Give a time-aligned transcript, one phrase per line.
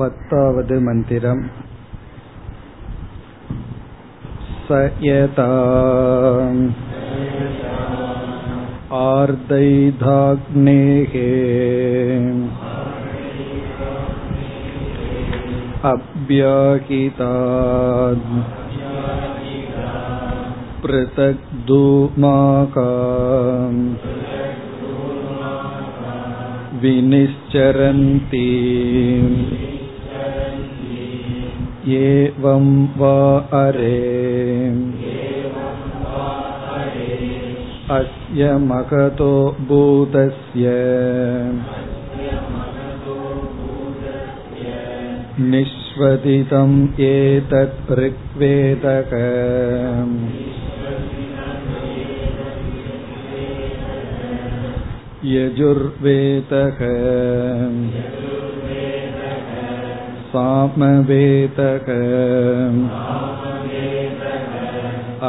[0.00, 1.38] पत्तावद् मन्दिरम्
[4.64, 5.46] स यथा
[8.96, 11.14] आर्दैधाग्नेः
[15.92, 17.22] अभ्याहितात्
[20.82, 22.90] पृथक् धूमाका
[26.82, 28.44] विनिश्चरन्ति
[31.94, 32.68] एवं
[32.98, 33.16] वा
[33.62, 33.96] अरे
[37.96, 39.32] अस्य महतो
[39.68, 40.70] भूतस्य
[45.40, 46.76] निष्वदितम्
[47.08, 49.12] एतत् ऋग्वेदक
[55.34, 56.80] यजुर्वेदः
[60.32, 61.86] सामवेदः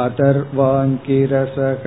[0.04, 1.84] अथर्वाङ्किरसः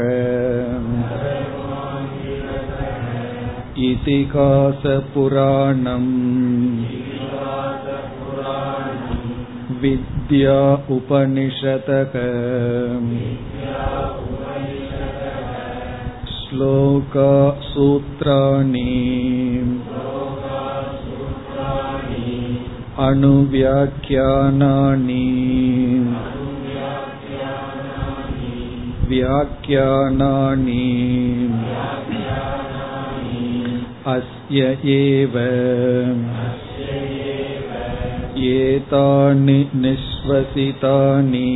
[3.90, 6.10] इतिहासपुराणम्
[9.84, 10.60] विद्या
[10.96, 12.14] उपनिषदः
[16.36, 17.34] श्लोका
[17.72, 18.88] सूत्राणि
[22.98, 24.36] अणुव्याख्यानानि
[29.08, 30.86] व्याख्यानानि
[34.08, 34.62] अस्य
[34.94, 35.36] एव
[38.52, 41.50] एतानि निःश्वसितानि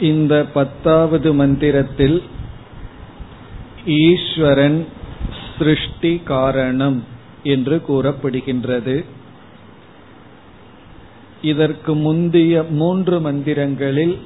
[0.00, 2.18] இந்த பத்தாவது மந்திரத்தில்
[3.85, 4.87] ஈஸ்வரன்
[5.57, 7.03] சிருஷ்டி காரணம்
[7.43, 9.05] என்று கூறப்படுகின்றது.
[11.41, 14.17] இதற்கு முந்தைய மூன்று மந்திரங்களில்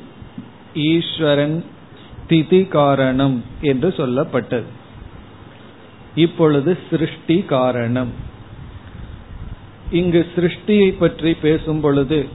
[0.73, 1.63] ஈஸ்வரன்
[2.23, 4.63] ஸ்திதி காரணம் என்று சொல்லப்பட்டது.
[6.16, 8.09] இப்பொழுது சிருஷ்டி காரணம்.
[9.91, 12.25] இங்கு சிருஷ்டியை பற்றி பேசும் பொழுது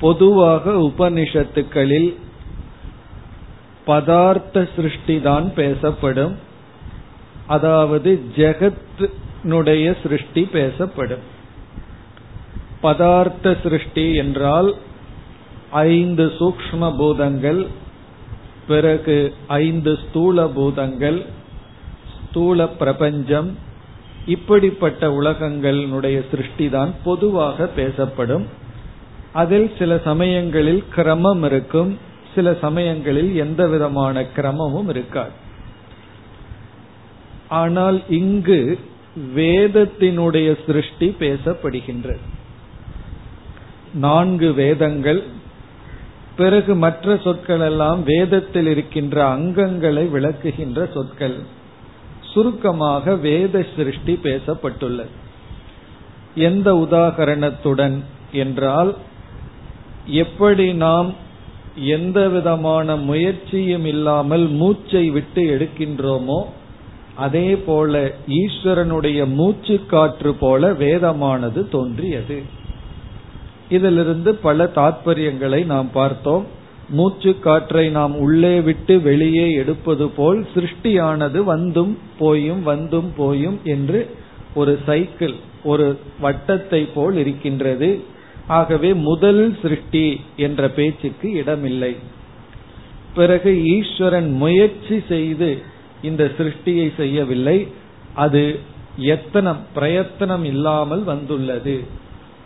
[0.00, 2.14] பொதுவாக உபனிஷத்துக்களில்
[3.86, 6.34] பதார்த்த சிருஷ்டி தான் பேசப்படும்.
[7.46, 11.24] அதாவது ஜெகத்தினுடைய சிருஷ்டி பேசப்படும்.
[12.82, 14.74] பதார்த்த சிருஷ்டி என்றால்
[15.70, 17.66] ஐந்து சூக்ம பூதங்கள்
[18.66, 19.16] பிறகு
[19.46, 21.18] ஐந்து ஸ்தூல பூதங்கள்
[22.14, 23.48] ஸ்தூல பிரபஞ்சம்
[24.26, 28.46] இப்படிப்பட்ட உலகங்களுடைய சிருஷ்டி தான் பொதுவாக பேசப்படும்.
[29.32, 31.98] அதில் சில சமயங்களில் கிரமம் இருக்கும்.
[32.36, 35.34] சில சமயங்களில் எந்த விதமான கிரமமும் இருக்காது.
[37.48, 38.60] ஆனால் இங்கு
[39.36, 42.24] வேதத்தினுடைய சிருஷ்டி பேசப்படுகின்றது.
[43.94, 45.20] நான்கு வேதங்கள்
[46.36, 51.36] பிறகு மற்ற சொற்கள் எல்லாம் வேதத்தில் இருக்கின்ற அங்கங்களை விளக்குகின்ற சொற்கள்.
[52.32, 55.14] சுருக்கமாக வேத சிருஷ்டி பேசப்பட்டுள்ளது.
[56.34, 57.96] எந்த உதாகரணத்துடன்
[58.32, 58.92] என்றால்
[60.06, 61.24] எப்படி நாம்
[61.76, 66.42] எந்த விதமான முயற்சியும் இல்லாமல் மூச்சை விட்டு எடுக்கின்றோமோ
[67.14, 72.42] அதே போல ஈஸ்வரனுடைய மூச்சு காற்று போல வேதமானது தோன்றியது.
[73.68, 76.44] இதிலிருந்து பல தாற்பயங்களை நாம் பார்த்தோம்.
[76.88, 84.10] மூச்சு காற்றை நாம் உள்ளே விட்டு வெளியே எடுப்பது போல் சிருஷ்டியானது வந்தும் போயும் வந்தும் போயும் என்று
[84.54, 85.34] ஒரு சைக்கிள்
[85.64, 88.02] ஒரு வட்டத்தை போல் இருக்கின்றது.
[88.48, 91.96] ஆகவே முதல் சிருஷ்டி என்ற பேச்சுக்கு இடமில்லை.
[93.14, 95.62] பிறகு ஈஸ்வரன் முயற்சி செய்து
[96.02, 97.68] இந்த சிருஷ்டியை செய்யவில்லை.
[98.14, 98.58] அது
[98.96, 101.84] எத்தனம் பிரயத்தனம் இல்லாமல் வந்துள்ளது.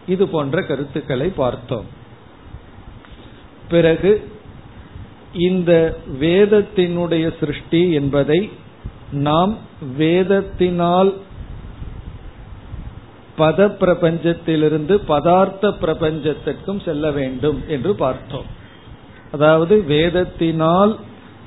[0.09, 1.84] இது போன்ற கருத்துக்களை பார்த்தோம்.
[3.69, 4.31] பிறகு
[5.32, 8.50] இந்த வேதத்தினுடைய சிருஷ்டி என்பதை
[9.12, 9.58] நாம்
[9.99, 11.14] வேதத்தினால்
[13.40, 18.48] பத பிரபஞ்சத்திலிருந்து பதார்த்த பிரபஞ்சத்திற்கும் செல்ல வேண்டும் என்று பார்த்தோம்.
[19.32, 20.92] அதாவது வேதத்தினால்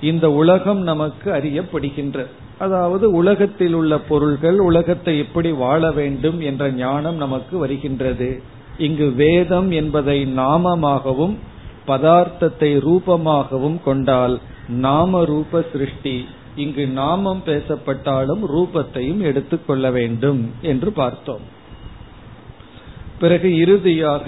[0.01, 2.25] இந்த உலகம் நமக்கு அறியப்படுகின்ற
[2.60, 8.30] அதாவது உலகத்தில் உள்ள பொருள்கள் உலகத்தை எப்படி வாழ வேண்டும் என்ற ஞானம் நமக்கு வருகின்றது.
[8.78, 11.36] இங்கு வேதம் என்பதை நாமமாகவும்
[11.88, 14.36] பதார்த்தத்தை ரூபமாகவும் கொண்டால்
[14.84, 16.16] நாம ரூப சிருஷ்டி
[16.56, 21.44] இங்கு நாமம் பேசப்பட்டாலும் ரூபத்தையும் எடுத்துக்கொள்ள வேண்டும் என்று பார்த்தோம்.
[23.24, 24.25] பிறகு இறுதியாக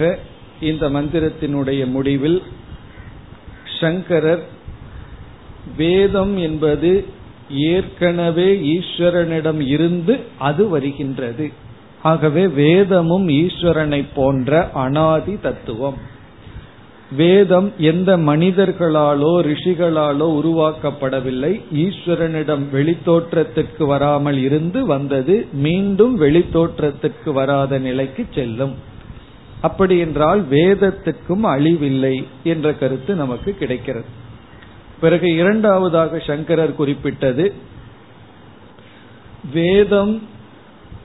[0.60, 2.38] இந்த மந்திரத்தினுடைய முடிவில்
[3.80, 4.44] சங்கரர்
[5.76, 6.90] வேதம் என்பது
[7.72, 10.14] ஏற்கனவே ஈஸ்வரனிடம் இருந்து
[10.48, 11.46] அது வருகின்றது.
[12.02, 14.50] ஆகவே வேதமும் ஈஸ்வரனை போன்ற
[14.84, 15.98] அனாதி தத்துவம்.
[17.10, 21.60] வேதம் எந்த மனிதர்களாலோ ரிஷிகளாலோ உருவாக்கப்படவில்லை.
[21.74, 28.74] ஈஸ்வரனிடம் வெளித்தோற்றத்திற்கு வராமல் இருந்து வந்தது மீண்டும் வெளித்தோற்றத்திற்கு வராத நிலைக்கு செல்லும்.
[29.60, 34.04] அப்படி என்றால் வேதத்துக்கும் அழிவில்லை என்ற கருத்து நமக்கு கிடைக்கிறது.
[35.00, 37.52] பிறகு இரண்டாவதாக சங்கரர் குறிப்பிட்டது
[39.52, 40.22] வேதம்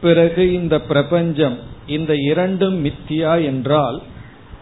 [0.02, 1.58] பிறகு இந்த பிரபஞ்சம்
[1.88, 4.02] இந்த இரண்டும் மித்தியா என்றால்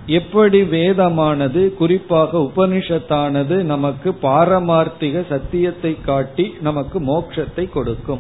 [0.05, 8.19] எப்படி வேதமானது குறிப்பாக உபனிஷத்தானது நமக்கு பாரமார்த்திக சத்தியத்தை காட்டி நமக்கு மோட்சத்தை கொடுக்கும்.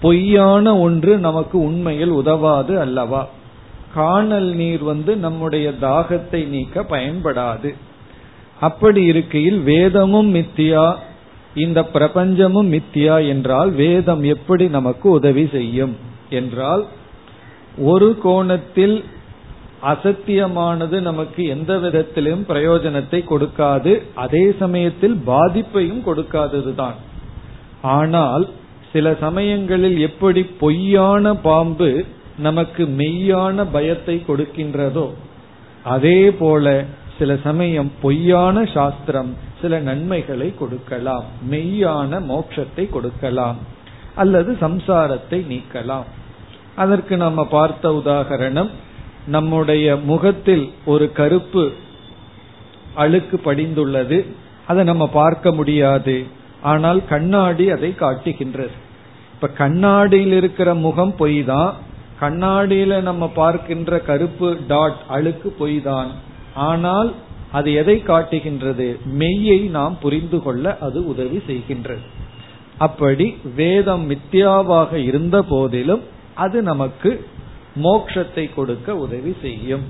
[0.00, 3.28] பொய்யான ஒன்று நமக்கு உண்மையில் உதவாது அல்லவா?
[3.94, 7.74] காணல் நீர் வந்து நம்முடைய தாகத்தை நீக்க பயன்படாது.
[8.60, 10.94] அப்படி இருக்கையில் வேதமும் மித்தியா
[11.54, 15.96] இந்த பிரபஞ்சமும் மித்தியா என்றால் வேதம் எப்படி நமக்கு உதவி செய்யும்?
[16.30, 16.86] என்றால்
[17.78, 19.04] ஒரு கோணத்தில்
[19.90, 23.92] அசத்தியமானது நமக்கு எந்த விதத்திலும் பிரயோஜனத்தை கொடுக்காது.
[24.14, 26.96] அதே சமயத்தில் பாதிப்பையும் கொடுக்காததுதான்.
[27.96, 28.44] ஆனால்
[28.92, 31.90] சில சமயங்களில் எப்படி பொய்யான பாம்பு
[32.38, 35.08] நமக்கு மெய்யான பயத்தை கொடுக்கின்றதோ
[35.84, 36.84] அதே போல
[37.18, 39.30] சில சமயம் பொய்யான சாஸ்திரம்
[39.60, 41.26] சில நன்மைகளை கொடுக்கலாம்.
[41.50, 43.58] மெய்யான மோட்சத்தை கொடுக்கலாம்.
[44.14, 46.08] அல்லது சம்சாரத்தை நீக்கலாம்.
[46.76, 48.70] அதற்கு நம்ம பார்த்த உதாகரணம்
[49.26, 51.72] நம்முடைய முகத்தில் ஒரு கருப்பு
[52.94, 54.18] அழுக்கு படிந்துள்ளது.
[54.66, 56.26] அதை நம்ம பார்க்க முடியாது.
[56.62, 58.74] ஆனால் கண்ணாடி அதை காட்டுகின்றது.
[59.34, 61.72] இப்ப கண்ணாடியில் இருக்கிற முகம் பொய் தான்
[62.20, 66.10] கண்ணாடியில நம்ம பார்க்கின்ற கருப்பு டாட் அழுக்கு பொய் தான்
[66.54, 67.14] ஆனால்
[67.52, 68.98] அது எதை காட்டுகின்றது?
[69.18, 72.04] மெய்யை நாம் புரிந்து கொள்ள அது உதவி செய்கின்றது.
[72.78, 76.02] அப்படி வேதம் மித்யாவாக இருந்த போதிலும்
[76.34, 77.10] அது நமக்கு
[77.82, 79.82] மோக்ஷத்தை கொடுக்க உதவி செய்யும்.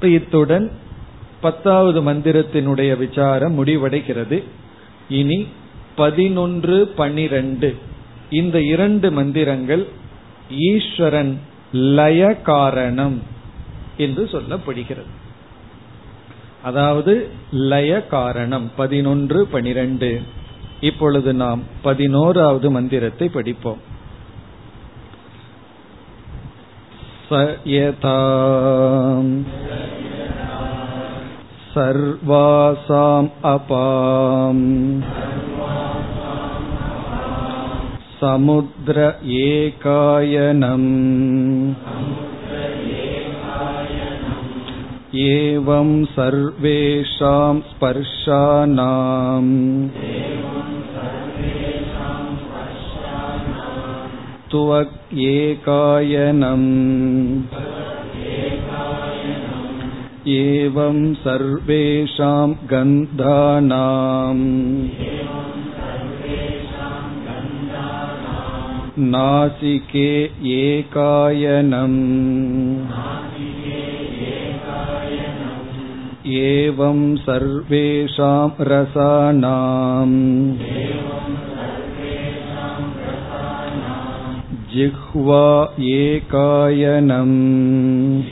[0.00, 0.70] இத்துடன்
[1.40, 4.42] பத்தாவது மந்திரத்தினுடைய விசாரம் முடிவடைகிறது.
[5.08, 5.46] இனி
[5.96, 7.74] பதினொன்று பனிரெண்டு
[8.30, 9.86] இந்த இரண்டு மந்திரங்கள்
[10.50, 11.38] ஈஸ்வரன்
[11.72, 13.22] லய காரணம்
[13.96, 15.12] என்று சொல்லப்படுகிறது.
[16.62, 20.20] அதாவது லய காரணம் பதினொன்று பனிரெண்டு
[20.80, 23.94] இப்பொழுது நாம் பதினோராவது மந்திரத்தை படிப்போம்.
[27.27, 27.41] स
[27.73, 28.17] यथा
[31.73, 34.63] सर्वासाम् अपाम्
[38.21, 39.05] समुद्र
[39.41, 40.89] एकायनम्
[45.21, 49.49] एवं सर्वेषां स्पर्शानाम्
[54.55, 54.97] त्वक्
[60.27, 64.43] एवं सर्वेषां गन्धानाम्
[68.99, 70.09] नासिके
[70.55, 71.97] एकायनम्
[76.41, 80.17] एवं सर्वेषां रसानाम्
[84.76, 88.22] जिह्वा एकायनम्।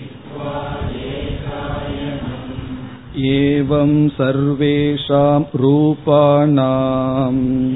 [3.24, 7.74] एवं सर्वेषां रूपाणाम्।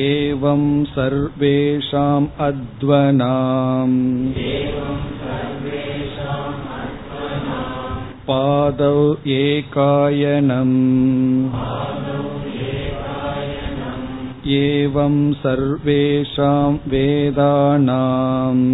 [0.00, 0.62] एवं
[0.96, 3.96] सर्वेषाम् अध्वनाम्
[8.26, 8.98] पादौ
[9.38, 10.76] एकायनम्
[14.60, 18.64] एवं सर्वेषां वेदानाम्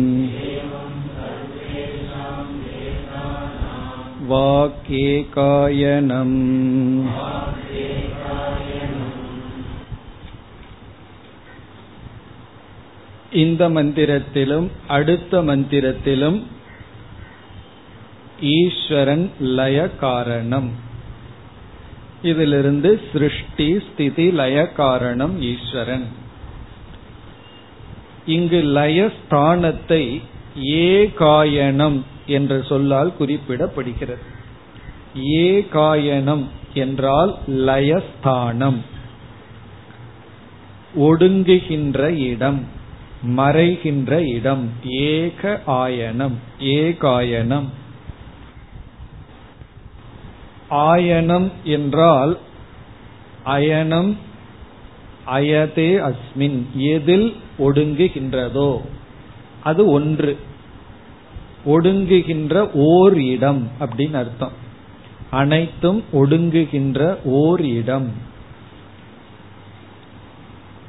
[4.31, 6.39] वाक्येकायनम्
[13.33, 16.43] இந்த மந்திரத்திலும் அடுத்த மந்திரத்திலும்
[18.44, 20.70] ஈஸ்வரன் லய காரணம்
[22.22, 26.06] இதிலிருந்து சிருஷ்டி ஸ்திதி லய காரணம் ஈஸ்வரன்.
[28.26, 30.22] இங்கு லயஸ்தானத்தை
[30.60, 34.24] ஏகாயனம் என்ற சொல்லால் குறிப்பிடப்படுகிறது.
[35.18, 38.80] ஏகாயனம் என்றால் லயஸ்தானம்.
[41.00, 42.68] ஒடுங்குகின்ற இடம்
[43.38, 47.70] மறைகின்ற இடம் ஏக ஆயனம் ஏகாயனம்
[50.74, 52.38] ஆயனம் என்றால்
[53.46, 54.16] அயனம்
[55.28, 58.82] அயதே அஸ்மின் எதில் ஒடுங்குகின்றதோ.
[59.64, 60.38] அது ஒன்று.
[61.66, 64.52] ஒடுங்குகின்ற ஓர் இடம் அப்படின்னு அர்த்தம்.
[65.30, 68.12] அனைத்தும் ஒடுங்குகின்ற ஓர் இடம்.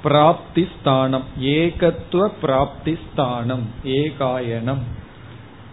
[0.02, 4.82] பிராப்தி ஸ்தானம் ஏகத்துவ பிராப்தி ஸ்தானம் ஏகாயனம்.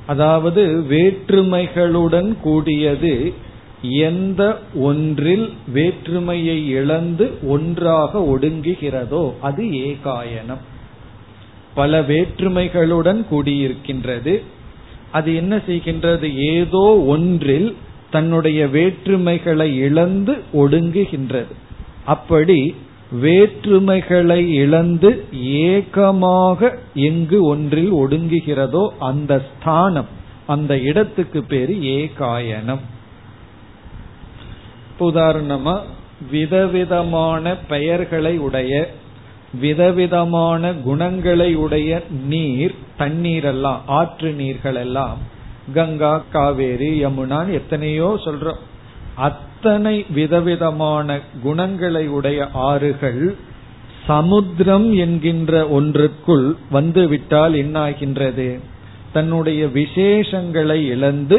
[0.08, 3.34] அதாவது வேற்றுமைகளுடன் கூடியது
[3.82, 10.62] எந்த ஒன்றில் வேற்றுமையை இழந்து ஒன்றாக ஒடுங்குகிறதோ அது ஏகாயனம்.
[11.74, 14.42] பல வேற்றுமைகளுடன் கூடியிருக்கின்றது.
[15.12, 16.36] அது என்ன செய்கின்றது?
[16.36, 17.76] ஏதோ ஒன்றில்
[18.12, 21.52] தன்னுடைய வேற்றுமைகளை இழந்து ஒடுங்குகின்றது.
[22.06, 22.76] அப்படி
[23.22, 30.08] வேற்றுமைகளை இழந்து ஏகமாக எங்கு ஒன்றில் ஒடுங்குகிறதோ அந்த ஸ்தானம்
[30.48, 33.00] அந்த இடத்துக்கு பேரு ஏகாயனம்.
[35.10, 35.76] உதாரணமா
[36.32, 38.72] விதவிதமான பெயர்களை உடைய
[39.62, 45.18] விதவிதமான குணங்களை உடைய நீர் தண்ணீர் எல்லாம் ஆற்று நீர்கள் எல்லாம்
[45.74, 48.62] கங்கா காவேரி யமுனான் எத்தனையோ சொல்றோம்.
[49.16, 53.36] அத்தனை விதவிதமான குணங்களை உடைய ஆறுகள்
[54.08, 58.50] சமுத்திரம் என்கின்ற ஒன்றுக்குள் வந்துவிட்டால் என்னாகின்றது?
[59.14, 61.38] தன்னுடைய விசேஷங்களை இழந்து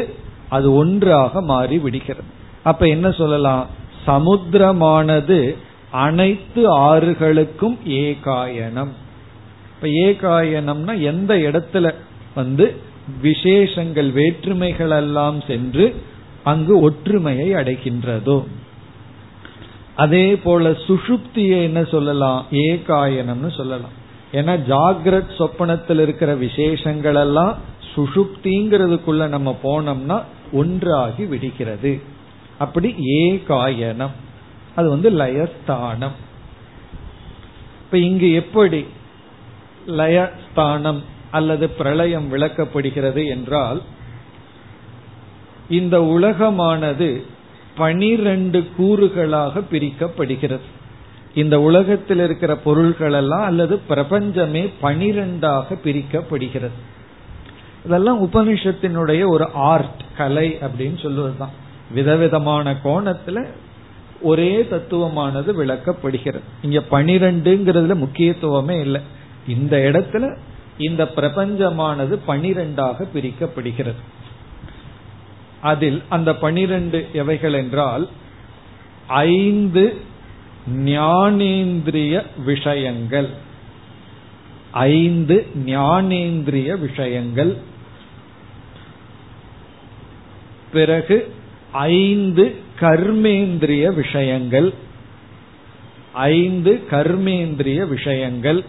[0.49, 2.32] அது ஒன்றாக மாறி விடுகிறது
[2.63, 3.67] அப்ப என்ன சொல்லலாம்?
[4.07, 5.55] சமுத்திரமானது
[5.91, 8.87] அனைத்து ஆறுகளுக்கும் ஏகாயனம்.
[9.75, 11.93] இப்ப ஏகாயனம்னா எந்த இடத்துல
[12.35, 12.75] வந்து
[13.21, 16.01] விசேஷங்கள் வேற்றுமைகள் எல்லாம் சென்று
[16.43, 18.43] அங்கு ஒற்றுமையை அடைகின்றதோ.
[19.95, 22.45] அதே போல சுஷுப்தியை என்ன சொல்லலாம்?
[22.51, 24.01] ஏகாயனம்னு சொல்லலாம்.
[24.33, 27.57] ஏன்னா ஜாகிரத் சொப்பனத்தில் இருக்கிற விசேஷங்கள் எல்லாம்
[27.95, 32.01] சுஷுப்திங்கிறதுக்குள்ள நம்ம போனோம்னா ஒன்றாகி விடுகிறது.
[32.57, 34.11] அப்படி ஏகாயனம்.
[34.75, 36.15] அது வந்து லயஸ்தானம்.
[37.83, 38.85] இப்ப இங்கு எப்படி
[39.87, 43.81] லயஸ்தானம் அல்லது பிரளயம் விளக்கப்படுகிறது என்றால்
[45.69, 47.23] இந்த உலகமானது
[47.75, 50.71] பனிரெண்டு கூறுகளாக பிரிக்கப்படுகிறது.
[51.33, 56.81] இந்த உலகத்தில் இருக்கிற பொருள்கள் எல்லாம் அல்லது பிரபஞ்சமே பனிரெண்டாக பிரிக்கப்படுகிறது.
[57.85, 61.61] இதெல்லாம் உபனிஷத்தினுடைய ஒரு ஆர்ட் கலை அப்படின்னு சொல்லுவதுதான்
[61.93, 63.47] விதவிதமான கோணத்துல
[64.21, 66.39] ஒரே தத்துவமானது விளக்கப்படுகிறது.
[66.61, 69.01] இங்க பனிரெண்டுங்கிறதுல முக்கியத்துவமே இல்லை.
[69.47, 70.37] இந்த இடத்துல
[70.77, 73.93] இந்த பிரபஞ்சமானது பனிரெண்டாக பிரிக்கப்படுகிறது.
[75.61, 78.09] அதில் அந்த பனிரெண்டு எவைகள் என்றால்
[79.07, 79.97] ஐந்து
[80.75, 83.29] ஞானேந்திரிய விஷயங்கள்.
[84.71, 87.57] ஐந்து ஞானேந்திரிய விஷயங்கள்.
[90.71, 91.33] பிறகு
[91.73, 94.73] ஐந்து கர்மேந்திரிய விஷயங்கள்.
[96.13, 98.63] ஐந்து கர்மேந்திரிய விஷயங்கள்.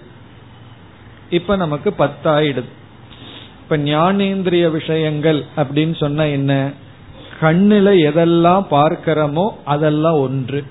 [1.31, 2.65] இப்ப நமக்கு பத்தாயிடுது.
[3.63, 6.73] இப்ப ஞானேந்திரிய விஷயங்கள் அப்படின்னு சொன்னா என்ன?
[7.41, 10.65] கண்ணுல எதெல்லாம் பார்க்கிறோமோ அதெல்லாம் ஒன்று.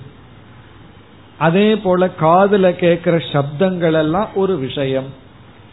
[1.38, 5.06] அதே போல காதுல கேட்கிற சப்தங்கள் எல்லாம் ஒரு விஷயம்.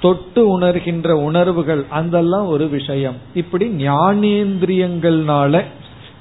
[0.02, 3.16] தொட்டு உணர்கின்ற உணர்வுகள் அதெல்லாம் ஒரு விஷயம்.
[3.34, 5.64] இப்படி ஞானேந்திரியங்கள்னால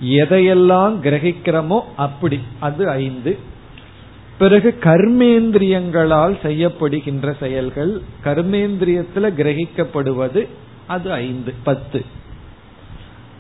[0.05, 3.39] எதையெல்லாம் கிரகிக்கிறோமோ அப்படி அது ஐந்து.
[4.39, 10.49] பிறகு கர்மேந்திரியங்களால் செய்யப்படுகின்ற செயல்கள் கர்மேந்திரியத்துல கிரகிக்கப்படுவது
[10.87, 12.05] அது ஐந்து பத்து.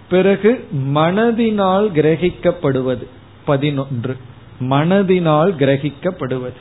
[0.08, 3.06] பிறகு மனதினால் கிரகிக்கப்படுவது
[3.44, 4.16] பதினொன்று.
[4.60, 6.60] மனதினால் கிரகிக்கப்படுவது.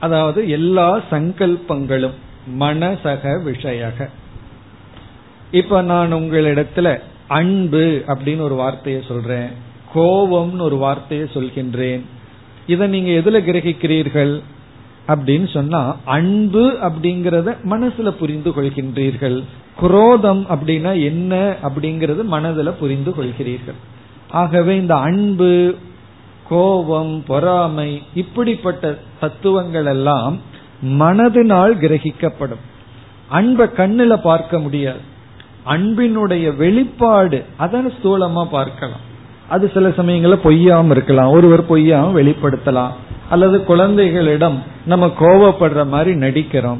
[0.00, 2.14] அதாவது எல்லா சங்கல்பங்களும்
[2.60, 4.08] மனசக விஷயக.
[5.50, 9.48] இப்ப நான் உங்களிடத்துல அன்பு அப்படின்னு ஒரு வார்த்தையை சொல்றேன்.
[9.94, 12.00] கோபம்னு ஒரு வார்த்தையை சொல்கின்றேன்.
[12.66, 14.42] இதை நீங்க எதுல கிரகிக்கிறீர்கள்?
[15.08, 19.42] அப்படின்னு சொன்னா அன்பு அப்படிங்கறத மனசுல புரிந்து கொள்கின்றீர்கள்.
[19.76, 23.78] குரோதம் அப்படின்னா என்ன அப்படிங்கறது மனதுல புரிந்து கொள்கிறீர்கள்.
[24.30, 25.74] ஆகவே இந்த அன்பு
[26.48, 30.38] கோபம் பொறாமை இப்படிப்பட்ட தத்துவங்கள் எல்லாம்
[30.84, 32.64] மனதினால் கிரகிக்கப்படும்.
[33.28, 35.14] அன்பை கண்ணுல பார்க்க முடியாது.
[35.66, 37.44] அன்பினுடைய வெளிப்பாடு.
[37.56, 39.14] அதை ஸ்தூலமா பார்க்கலாம்.
[39.48, 41.30] அது சில சமயங்களில் பொய்யாம இருக்கலாம்.
[41.30, 42.90] ஒருவர் பொய்யாம வெளிப்படுத்தலாம்.
[43.30, 46.78] அல்லது குழந்தைகளிடம் நம்ம கோவப்படுற மாதிரி நடிக்கிறோம்.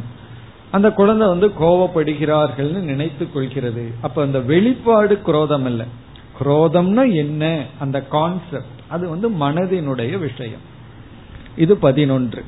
[0.71, 3.90] அந்த குழந்தை வந்து கோவப்படுகிறார்கள்னு நினைத்து கொள்கிறது.
[4.00, 5.85] அப்ப அந்த வெளிப்பாடு குரோதம் அல்ல
[6.45, 7.64] குரோதம்னா என்ன?
[7.78, 10.61] அந்த கான்செப்ட் அது வந்து மனதினுடைய விஷயம்.
[11.57, 12.45] இது பதினொன்று.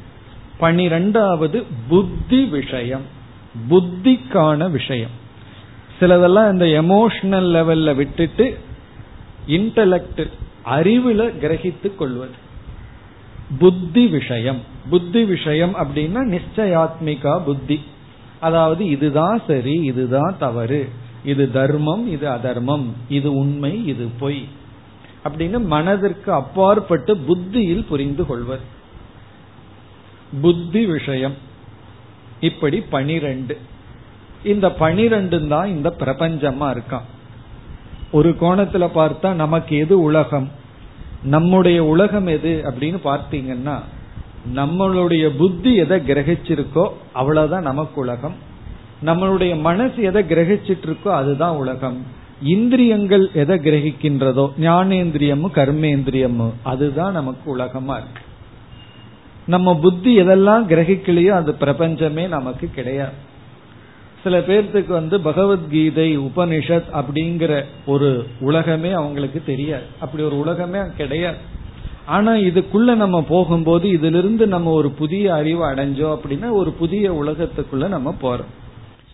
[0.59, 3.03] பனிரெண்டாவது புத்தி விஷயம்.
[3.71, 5.27] புத்திக்கான விஷயம்.
[6.01, 8.59] சிலதெல்லாம் இந்த எமோஷனல் லெவல்ல விட்டுட்டு
[9.49, 10.31] இன்டலக்ட்
[10.65, 12.31] அறிவுல கிரகித்து கொள்வது.
[13.59, 14.61] புத்தி விஷயம்.
[14.91, 17.81] புத்தி விஷயம் அப்படின்னா நிச்சயாத்மிகா புத்தி.
[18.41, 20.89] அதாவது இதுதான் சரி இதுதான் தவறு.
[21.25, 22.93] இது தர்மம் இது அதர்மம்.
[23.09, 24.45] இது உண்மை இது பொய்.
[25.25, 28.61] அப்படின்னு மனதிற்கு அப்பாற்பட்டு புத்தியில் புரிந்து கொள்வர்
[30.41, 31.35] புத்தி விஷயம்.
[32.41, 33.59] இப்படி பனிரெண்டு.
[34.45, 37.07] இந்த பனிரெண்டு தான் இந்த பிரபஞ்சமா இருக்கான்.
[38.13, 40.51] ஒரு கோணத்துல பார்த்தா நமக்கு எது உலகம்?
[41.23, 43.79] நம்முடைய உலகம் எது அப்படின்னு பார்த்தீங்கன்னா
[44.55, 48.35] நம்மளுடைய புத்தி எதை கிரகிச்சிருக்கோ அவ்வளவுதான் நமக்கு உலகம்.
[49.05, 52.07] நம்மளுடைய மனசு எதை கிரகிச்சிட்டு இருக்கோ அதுதான் உலகம்.
[52.43, 58.23] இந்திரியங்கள் எதை கிரகிக்கின்றதோ ஞானேந்திரியமும் கர்மேந்திரியமும் அதுதான் நமக்கு உலகமா இருக்கு.
[59.47, 63.27] நம்ம புத்தி எதெல்லாம் கிரகிக்கலையோ அது பிரபஞ்சமே நமக்கு கிடையாது.
[64.23, 69.83] சில பேர்த்துக்கு வந்து பகவத்கீதை உபனிஷத் அப்படிங்கிற ஒரு உலகமே அவங்களுக்கு தெரியாது.
[70.01, 71.37] அப்படி ஒரு உலகமே கிடையாது.
[72.07, 78.15] ஆனா இதுக்குள்ள நம்ம போகும்போது இதிலிருந்து நம்ம ஒரு புதிய அறிவு அடைஞ்சோம் அப்படின்னா ஒரு புதிய உலகத்துக்குள்ள நம்ம
[78.23, 78.53] போறோம்.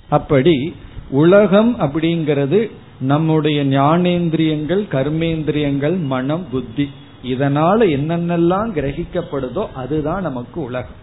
[0.09, 0.75] அப்படி
[1.11, 6.91] உலகம் அப்படிங்கிறது நம்முடைய ஞானேந்திரியங்கள் கர்மேந்திரியங்கள் மனம் புத்தி.
[7.25, 11.03] இதனால என்னென்னலாம் கிரகிக்கப்படுதோ அதுதான் நமக்கு உலகம்.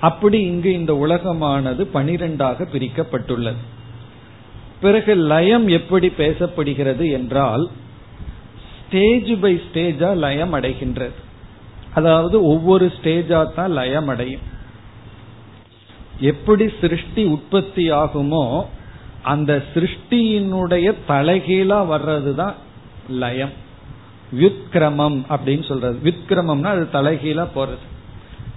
[0.00, 3.60] அப்படி இங்கு இந்த உலகமானது பனிரெண்டாக பிரிக்கப்பட்டுள்ளது.
[4.80, 7.68] பிறகு லயம் எப்படி பேசப்படுகிறது என்றால்
[8.78, 11.18] ஸ்டேஜ் பை ஸ்டேஜா லயம் அடைகின்றது.
[11.94, 14.40] அதாவது ஒவ்வொரு ஸ்டேஜா தான் லயம் அடையும்.
[16.20, 18.64] எப்படி சிருஷ்டி உற்பத்தி ஆகுமோ
[19.22, 22.54] அந்த சிருஷ்டியினுடைய தலைகீழா வர்றதுதான்
[23.08, 23.54] லயம்.
[24.40, 25.96] வித்கிரமம் அப்படின்னு சொல்றது.
[26.10, 27.86] வித்கிரமம்னா அது தலைகீழா போறது.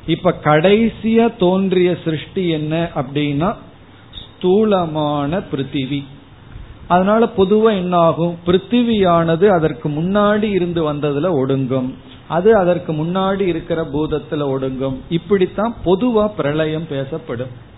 [0.07, 3.55] இப்ப கடைசியா தோன்றிய சிருஷ்டி என்ன அப்படின்னா
[4.21, 6.03] ஸ்தூலமான பிருத்திவி.
[6.87, 11.93] அதனால பொதுவா என்ன ஆகும் பிருத்திவியானது அதற்கு முன்னாடி இருந்து வந்ததுல ஒடுங்கும்.
[12.27, 14.95] அது அதற்கு முன்னாடி இருக்கிற பூதத்துல ஒடுங்கும்.
[15.09, 17.71] இப்படித்தான் பொதுவா பிரளயம் பேசப்படும்.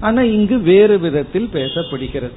[0.00, 2.36] ஆனா இங்கு வேறு விதத்தில் பேசப்படுகிறது.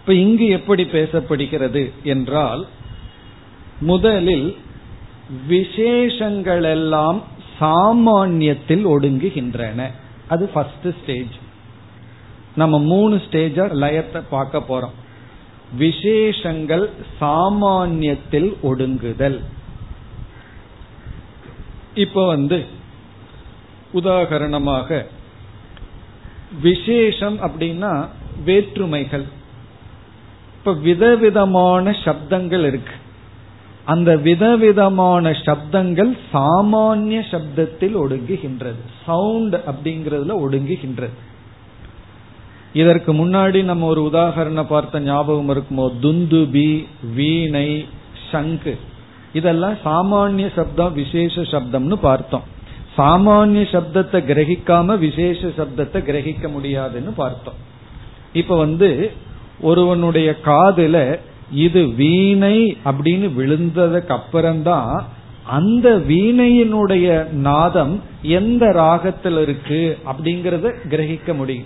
[0.00, 2.66] இப்ப இங்கு எப்படி பேசப்படுகிறது என்றால்
[3.80, 4.56] முதலில்
[5.48, 7.22] விசேஷங்கள் எல்லாம்
[7.60, 9.90] சாமானியத்தில் ஒடுங்குகின்றன.
[10.28, 11.34] அது ஃபர்ஸ்ட் ஸ்டேஜ்
[12.56, 14.96] நம்ம மூணு ஸ்டேஜா லயத்தை பார்க்க போறோம்.
[15.76, 19.40] விசேஷங்கள் சாமானியத்தில் ஒடுங்குதல்.
[21.94, 22.66] இப்ப வந்து
[23.94, 25.06] உதாகரணமாக
[26.62, 28.08] விசேஷம் அப்படின்னா
[28.44, 29.24] வேற்றுமைகள்.
[30.58, 32.94] இப்ப விதவிதமான சப்தங்கள் இருக்கு.
[33.84, 38.80] அந்த விதவிதமான சப்தங்கள் சாமானிய சப்தத்தில் ஒடுங்குகின்றது.
[39.06, 41.10] சவுண்ட் அப்படிங்கறதுல ஒடுங்குகின்றது.
[42.72, 45.92] இதற்கு முன்னாடி நம்ம ஒரு உதாகரணம் பார்த்த ஞாபகம் இருக்குமோ?
[46.02, 47.86] துந்துபி வீணை
[48.30, 48.78] சங்கு.
[49.32, 52.42] இதெல்லாம் சாமானிய சப்தம் விசேஷ சப்தம்னு பார்த்தோம்.
[52.98, 57.54] சாமானிய சப்தத்தை கிரகிக்காம விசேஷ சப்தத்தை கிரகிக்க முடியாதுன்னு பார்த்தோம்.
[58.32, 59.12] இப்ப வந்து
[59.60, 61.18] ஒருவனுடைய காதுல
[61.52, 65.04] இது வீணை அப்படின்னு விழுந்ததுக்கு அப்புறம்தான்
[65.44, 71.64] அந்த வீணையினுடைய நாதம் எந்த ராகத்தில் இருக்கு அப்படிங்கறத கிரகிக்க முடியும்.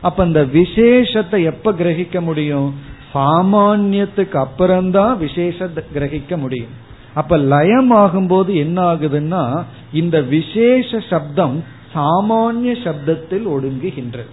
[0.00, 2.74] அப்ப அந்த விசேஷத்தை எப்ப கிரகிக்க முடியும்?
[3.14, 6.84] சாமானியத்துக்கு அப்புறம்தான் விசேஷத்தை கிரகிக்க முடியும்.
[7.14, 14.28] அப்ப லயம் ஆகும்போது என்ன ஆகுதுன்னா இந்த விசேஷ சப்தம் சாமானிய சப்தத்தில் ஒடுங்குகின்றது.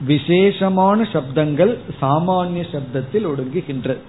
[0.00, 4.00] விசேஷமான சப்தங்கள் சாமானிய சப்தத்தில் ஒடுங்குகின்றது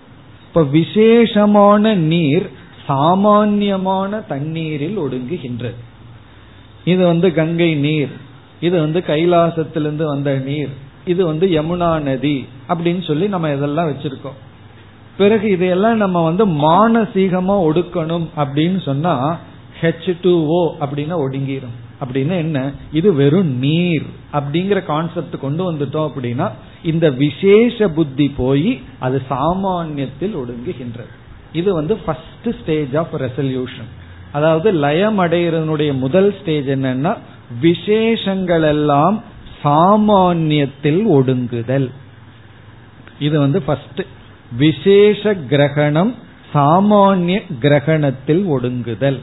[0.47, 2.50] இப்ப விசேஷமான நீர்
[2.86, 5.76] சாமான்யமான தண்ணீரில் ஒடுங்குகின்றது
[6.84, 8.10] இது வந்து கங்கை நீர்
[8.60, 10.69] இது வந்து கைலாசத்திலிருந்து வந்த நீர்
[11.06, 14.38] இது வந்து யமுனா நதி அப்படின்னு சொல்லி நம்ம இதெல்லாம் வச்சிருக்கோம்.
[15.17, 19.39] பிறகு இதையெல்லாம் நம்ம வந்து மானசீகமா ஒடுக்கணும் அப்படின்னு சொன்னா
[19.82, 22.71] ஹெச் டூ ஓ அப்படின்னா ஒடுங்கிடும் அப்படின்னா என்ன?
[22.91, 24.05] இது வெறும் நீர்.
[24.33, 26.51] அப்படிங்கிற கான்செப்ட் கொண்டு வந்துட்டோம் அப்படின்னா
[26.83, 31.13] இந்த விசேஷ புத்தி போய் அது சாமானியத்தில் ஒடுங்குகின்றது.
[31.53, 33.89] இது வந்து ஃபர்ஸ்ட் ஸ்டேஜ் ஆஃப் ரெசல்யூஷன்
[34.31, 37.17] அதாவது லயம் அடைகிறதனுடைய முதல் ஸ்டேஜ் என்னன்னா
[37.62, 39.23] விசேஷங்கள் எல்லாம்
[39.63, 41.89] சாமானியத்தில் ஒடுங்குதல்.
[43.19, 44.01] இது வந்து ஃபர்ஸ்ட்
[44.57, 46.15] விசேஷ கிரகணம்
[46.53, 49.19] சாமானிய கிரகணத்தில் ஒடுங்குதல்.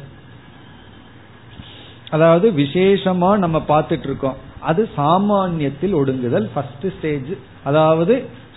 [2.15, 7.33] அதாவது விசேஷமா நம்ம பார்த்துட்டு இருக்கோம் அது சாமானியத்தில் ஒடுங்குதல் ஃபர்ஸ்ட் ஸ்டேஜ்
[7.65, 8.15] அதாவது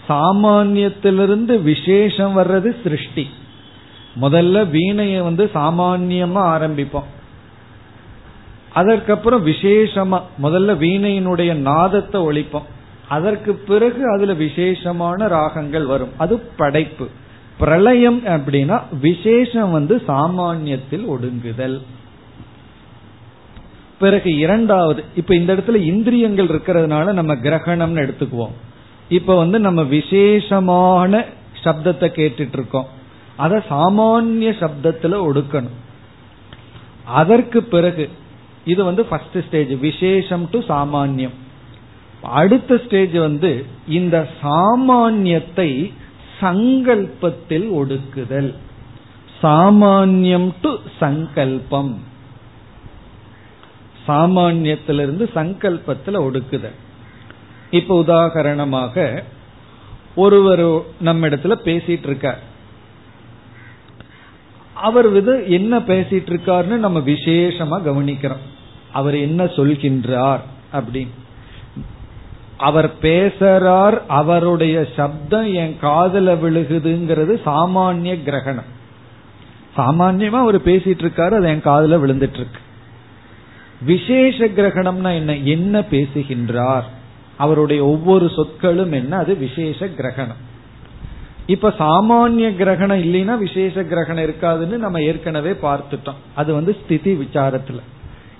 [0.09, 3.25] சாமானியத்திலிருந்து விசேஷம் வர்றது சிருஷ்டி.
[4.21, 7.09] முதல்ல வீணையை வந்து சாமானியமா ஆரம்பிப்போம்.
[8.73, 12.69] அதற்கப்புறம் விசேஷமா முதல்ல வீணையினுடைய நாதத்தை ஒழிப்போம்.
[13.07, 16.13] அதற்கு பிறகு அதுல விசேஷமான ராகங்கள் வரும்.
[16.17, 17.07] அது படைப்பு.
[17.59, 21.77] பிரளயம் அப்படின்னா விசேஷம் வந்து சாமானியத்தில் ஒடுங்குதல்.
[23.99, 28.55] பிறகு இரண்டாவது இப்ப இந்த இடத்துல இந்திரியங்கள் இருக்கிறதுனால நம்ம கிரகணம்னு எடுத்துக்குவோம்.
[29.09, 31.25] இப்ப வந்து நம்ம விசேஷமான
[31.63, 32.87] சப்தத்தை கேட்டுட்டு இருக்கோம்
[33.35, 35.75] அத சாமானிய சப்தத்துல ஒடுக்கணும்.
[37.05, 38.09] அதற்கு பிறகு
[38.65, 41.35] இது வந்து ஃபர்ஸ்ட் ஸ்டேஜ் விசேஷம் டு சாமானியம்.
[42.21, 45.91] அடுத்த ஸ்டேஜ் வந்து இந்த சாமானியத்தை
[46.41, 48.53] சங்கல்பத்தில் ஒடுக்குதல்.
[49.43, 52.06] சாமானியம் டு சங்கல்பம்.
[54.07, 56.75] சாமானியத்திலிருந்து சங்கல்பத்தில் ஒடுக்குதல்
[57.71, 59.23] இப்ப உதாகரணமாக
[60.15, 62.55] ஒருவர் நம்ம இடத்துல பேசிட்டு இருக்கார்
[64.73, 68.45] அவர் வித என்ன பேசிட்டு இருக்காருன்னு நம்ம விசேஷமா கவனிக்கிறோம்.
[68.91, 70.39] அவர் என்ன சொல்கின்றார்
[70.73, 71.07] அப்படின்னு.
[72.57, 78.75] அவர் பேசுறார் அவருடைய சப்தம் என் காதல விழுகுதுங்கிறது சாமானிய கிரகணம்.
[79.77, 82.65] சாமான்யமா அவர் பேசிட்டு இருக்காரு அது என் காதல விழுந்துட்டு இருக்கு
[83.81, 85.35] விசேஷ கிரகணம்னா என்ன?
[85.35, 86.85] என்ன பேசுகின்றார்?
[87.37, 89.17] அவருடைய ஒவ்வொரு சொற்களும் என்ன?
[89.17, 90.45] அது விசேஷ கிரகணம்.
[91.45, 96.15] இப்ப சாமானிய கிரகணம் இல்லைன்னா விசேஷ கிரகணம் இருக்காதுன்னு நம்ம ஏற்கனவே பார்த்துட்டோம்.
[96.35, 97.79] அது வந்து ஸ்திதி விசாரத்துல.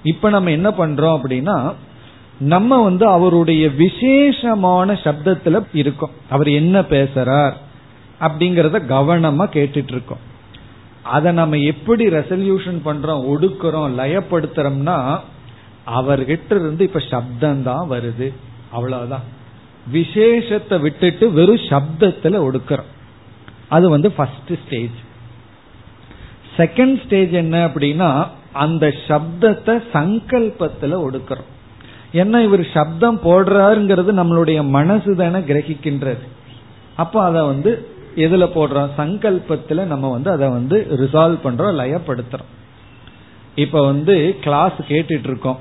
[0.04, 1.74] இப்ப நம்ம என்ன பண்றோம் அப்படின்னா
[2.40, 6.12] நம்ம வந்து அவருடைய விசேஷமான சப்தத்துல இருக்கோம்.
[6.30, 7.52] அவர் என்ன பேசுறார்
[8.22, 10.27] அப்படிங்கறத கவனமா கேட்டுட்டு இருக்கோம்.
[11.16, 14.98] அதை நம்ம எப்படி ரெசல்யூஷன் பண்றோம் ஒடுக்கிறோம் லயப்படுத்துறோம்னா
[15.98, 18.28] அவர்கிட்ட இருந்து இப்ப சப்தம் தான் வருது.
[18.72, 19.26] அவ்வளவுதான்.
[19.92, 22.90] விசேஷத்தை விட்டுட்டு வெறும் சப்தத்துல ஒடுக்கிறோம்.
[23.68, 24.98] அது வந்து ஃபர்ஸ்ட் ஸ்டேஜ்
[26.58, 28.10] செகண்ட் ஸ்டேஜ் என்ன அப்படின்னா
[28.64, 31.52] அந்த சப்தத்தை சங்கல்பத்துல ஒடுக்கிறோம்.
[32.14, 36.26] ஏன்னா இவர் சப்தம் போடுறாருங்கிறது நம்மளுடைய மனசு தானே கிரகிக்கின்றது.
[36.96, 37.72] அப்போ அதை வந்து
[38.26, 38.92] எதுல போடுறோம்?
[38.98, 42.52] சங்கல்பத்துல நம்ம வந்து அதை வந்து ரிசால்வ் பண்றோம் லயப்படுத்துறோம்.
[43.56, 45.60] இப்ப வந்து கிளாஸ் கேட்டுட்டு இருக்கோம்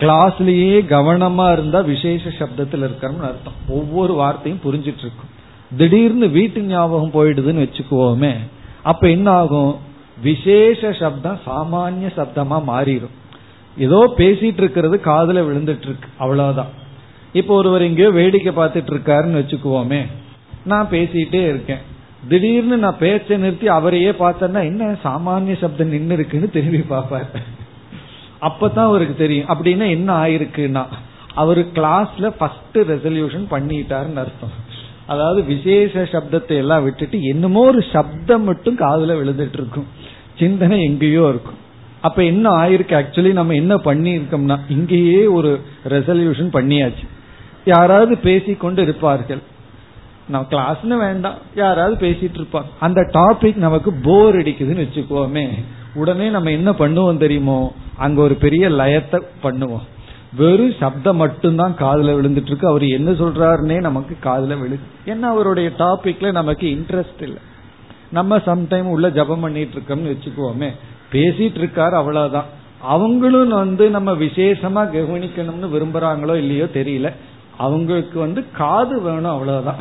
[0.00, 3.58] கிளாஸ்லயே கவனமா இருந்தா விசேஷ சப்தத்தில் இருக்கிறோம்னு அர்த்தம்.
[3.68, 5.32] ஒவ்வொரு வார்த்தையும் புரிஞ்சிட்டு இருக்கும்
[5.76, 8.32] திடீர்னு வீட்டு ஞாபகம் போயிடுதுன்னு வச்சுக்குவோமே
[8.82, 9.74] அப்ப என்ன ஆகும்
[10.22, 13.14] விசேஷ சப்தம் சாமானிய சப்தமா மாறிடும்.
[13.76, 16.72] ஏதோ பேசிட்டு இருக்கிறது காதல விழுந்துட்டு இருக்கு அவ்வளவுதான்.
[17.32, 20.02] இப்போ ஒருவர் எங்கேயோ வேடிக்கை பார்த்துட்டு இருக்காருன்னு வச்சுக்குவோமே
[20.64, 21.82] நான் பேசிட்டே இருக்கேன்.
[22.28, 27.28] திடீர்னு நான் பேச்ச நிறுத்தி அவரையே பார்த்தேன்னா என்ன சாமானிய சப்தம் நின்று இருக்குன்னு திரும்பி பார்ப்பார்.
[28.40, 29.46] அப்பதான் அவருக்கு தெரியும்.
[29.46, 30.84] அப்படின்னா என்ன ஆயிருக்குன்னா
[31.34, 34.54] அவரு கிளாஸ்ல ஃபர்ஸ்ட் ரெசல்யூஷன் பண்ணிட்டாருன்னு அர்த்தம்.
[35.06, 39.88] அதாவது விசேஷ சப்தத்தை எல்லாம் விட்டுட்டு என்னமோ ஒரு சப்தம் மட்டும் காதுல விழுந்துட்டு இருக்கும்
[40.38, 41.58] சிந்தனை எங்கேயோ இருக்கும்.
[42.00, 42.94] அப்ப என்ன ஆயிருக்கு?
[43.00, 47.04] ஆக்சுவலி நம்ம என்ன பண்ணியிருக்கோம்னா இங்கேயே ஒரு ரெசல்யூஷன் பண்ணியாச்சு.
[47.64, 49.42] யாராவது பேசிக்கொண்டு இருப்பார்கள்.
[50.28, 51.34] நான் கிளாஸ்னு வேண்டாம்.
[51.54, 52.64] யாராவது பேசிட்டு இருப்பாங்க.
[52.80, 55.48] அந்த டாபிக் நமக்கு போர் அடிக்குதுன்னு வச்சுக்கோமே.
[55.94, 57.74] உடனே நம்ம என்ன பண்ணுவோம் தெரியுமோ?
[57.96, 59.82] அங்க ஒரு பெரிய லயத்தை பண்ணுவோம்.
[60.36, 64.78] வெறும் சப்தம் மட்டும்தான் காதுல விழுந்துட்டு இருக்கு அவர் என்ன சொல்றாருன்னே நமக்கு காதுல விழுது.
[65.06, 67.38] ஏன்னா அவருடைய டாபிக்ல நமக்கு இன்ட்ரெஸ்ட் இல்லை.
[68.10, 70.70] நம்ம சம்டைம் உள்ள ஜபம் பண்ணிட்டு இருக்கோம்னு வச்சுக்குவோமே
[71.12, 72.44] பேசிட்டு இருக்காரு அவ்வளவுதான்.
[72.80, 77.12] அவங்களும் வந்து நம்ம விசேஷமா கவனிக்கணும்னு விரும்புறாங்களோ இல்லையோ தெரியல.
[77.58, 79.76] அவங்களுக்கு வந்து காது வேணும் அவ்வளவுதான்.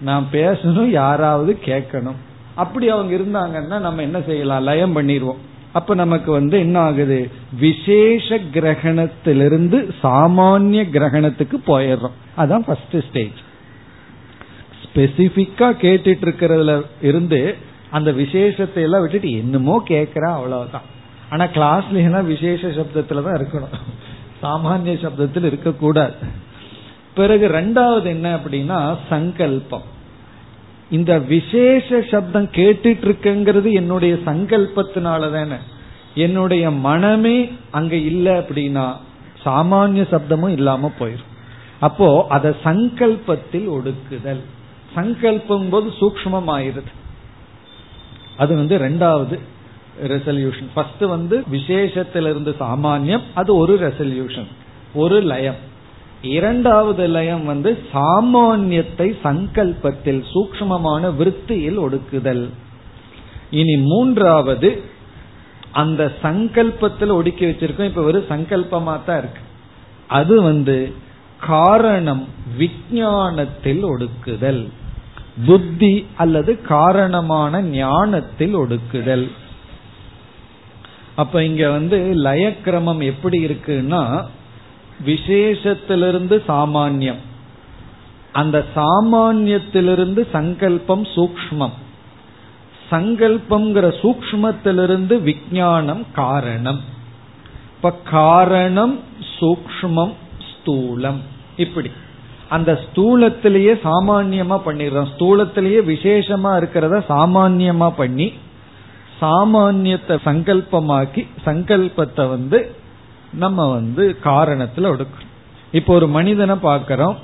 [0.00, 2.20] நான் பேசணும் யாராவது கேட்கணும்.
[2.54, 4.62] அப்படி அவங்க இருந்தாங்கன்னா நம்ம என்ன செய்யலாம்?
[4.62, 5.36] லயம் பண்ணிடுவோம்.
[5.72, 7.30] அப்ப நமக்கு வந்து என்ன ஆகுது?
[7.60, 12.18] விசேஷ கிரகணத்திலிருந்து சாமானிய கிரகணத்துக்கு போயிடுறோம்.
[12.36, 13.38] அதான் ஃபர்ஸ்ட் ஸ்டேஜ்
[14.82, 17.56] ஸ்பெசிபிக்கா கேட்டுட்டு இருக்கிறதுல இருந்து
[17.90, 20.82] அந்த விசேஷத்தை எல்லாம் விட்டுட்டு என்னமோ கேட்கிறா அவ்வளவுதான்.
[21.30, 23.76] ஆனா கிளாஸ்ல விசேஷ சப்தத்துல தான் இருக்கணும்.
[24.42, 26.14] சாமானிய சப்தத்தில் இருக்கக்கூடாது.
[27.14, 29.86] பிறகு ரெண்டாவது என்ன அப்படின்னா சங்கல்பம்.
[30.90, 35.58] இந்த விசேஷ சப்தம் கேட்டுட்டு இருக்குங்கிறது என்னுடைய சங்கல்பத்தினால தானே
[36.14, 37.36] என்னுடைய மனமே
[37.70, 38.86] அங்க இல்லை அப்படின்னா
[39.44, 41.30] சாமானிய சப்தமும் இல்லாம போயிடும்
[41.80, 44.42] அப்போ அத சங்கல்பத்தில் ஒடுக்குதல்.
[44.94, 46.92] சங்கல்பம் போது சூக்மம் ஆயிருது
[48.36, 49.36] அது வந்து ரெண்டாவது
[50.08, 54.50] ரெசல்யூஷன் ஃபர்ஸ்ட் வந்து விசேஷத்திலிருந்து சாமானியம் அது ஒரு ரெசல்யூஷன்
[54.94, 55.60] ஒரு லயம்.
[56.22, 62.48] இரண்டாவது லயம் வந்து சாமானியத்தை சங்கல்பத்தில் சூக்மமான விற்த்தியில் ஒடுக்குதல்.
[63.50, 64.82] இனி மூன்றாவது
[65.72, 67.84] அந்த சங்கல்பத்தில் ஒடுக்கி வச்சிருக்கோம்.
[67.84, 69.40] இப்ப ஒரு சங்கல்பமா தான் இருக்கு.
[70.08, 70.92] அது வந்து
[71.40, 74.68] காரணம் விஞ்ஞானத்தில் ஒடுக்குதல்.
[75.46, 79.30] புத்தி அல்லது காரணமான ஞானத்தில் ஒடுக்குதல்.
[81.14, 84.26] அப்ப இங்க வந்து லயக்கிரமம் எப்படி இருக்குன்னா
[85.06, 87.20] விசேஷத்திலிருந்து சாமானியம்.
[88.32, 91.70] அந்த சாமானியத்திலிருந்து சங்கல்பம் சூக்மம்
[92.90, 96.80] சங்கல்பம்ங்கிற சூக்மத்திலிருந்து விஞ்ஞானம் காரணம்.
[97.76, 98.98] இப்ப காரணம்
[99.40, 100.12] சூக்மம்
[100.50, 101.20] ஸ்தூலம்.
[101.56, 101.90] இப்படி.
[102.48, 105.08] அந்த ஸ்தூலத்திலேயே சாமான்யமா பண்ணிடுறோம்.
[105.18, 108.32] ஸ்தூலத்திலேயே விசேஷமா இருக்கிறத சாமான்யமா பண்ணி
[109.20, 112.74] சாமான்யத்தை சங்கல்பமாக்கி சங்கல்பத்தை வந்து
[113.32, 115.30] நம்ம வந்து காரணத்துல ஒடுக்கிறோம்
[115.72, 117.16] இப்போ ஒரு மனிதனை பார்க்கிறோம்.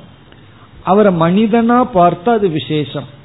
[0.84, 3.16] அவரை மனிதனா பார்த்தா அது விசேஷம்.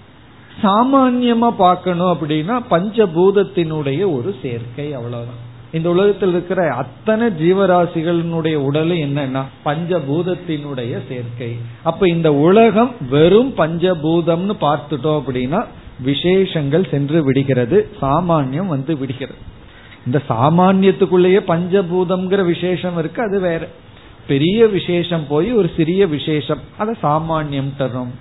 [0.61, 5.51] சாமான்யமா பார்க்கணும் அப்படின்னா பஞ்சபூதத்தினுடைய ஒரு சேர்க்கை அவ்வளவுதான்.
[5.71, 11.57] இந்த உலகத்தில் இருக்கிற அத்தனை ஜீவராசிகளினுடைய உடல் என்னன்னா பஞ்சபூதத்தினுடைய சேர்க்கை.
[11.83, 15.65] அப்ப இந்த உலகம் வெறும் பஞ்சபூதம்னு பார்த்துட்டோம் அப்படின்னா
[15.99, 19.51] விசேஷங்கள் சென்று விடுகிறது சாமானியம் வந்து விடுகிறது.
[20.05, 23.69] இந்த சாமானியத்துக்குள்ளேயே பஞ்சபூதம்ங்கிற விசேஷம் இருக்கு அது வேற.
[24.27, 28.11] பெரிய விசேஷம் போய் ஒரு சிறிய விசேஷம் அதை சாமானியம் தரும்.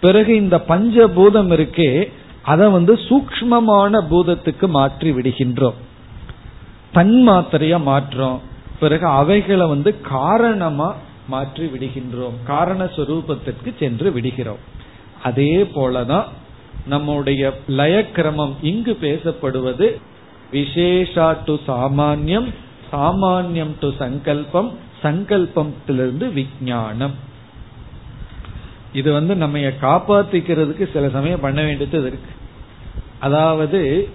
[0.00, 2.10] பிறகு இந்த பஞ்சபூதம் இருக்கே
[2.42, 5.78] அதை வந்து சூக்மமான பூதத்துக்கு மாற்றி விடுகின்றோம்.
[6.92, 8.38] தன் மாத்திரையா மாற்றோம்.
[8.80, 10.94] பிறகு அவைகளை வந்து காரணமா
[11.28, 12.34] மாற்றி விடுகின்றோம்.
[12.44, 14.58] காரண சொரூபத்திற்கு சென்று விடுகிறோம்.
[15.22, 16.24] அதே போலதான்
[16.86, 19.98] நம்முடைய லயக்கிரமம் இங்கு பேசப்படுவது
[20.52, 22.48] விசேஷா டு சாமான்யம்
[22.92, 27.14] சாமான்யம் டு சங்கல்பம் சங்கல்பத்திலிருந்து விஜயானம்
[28.92, 32.32] இது வந்து நம்ம காப்பாத்திக்கிறதுக்கு சில சமயம் பண்ண வேண்டியது இருக்கு.
[33.18, 34.08] அதாவது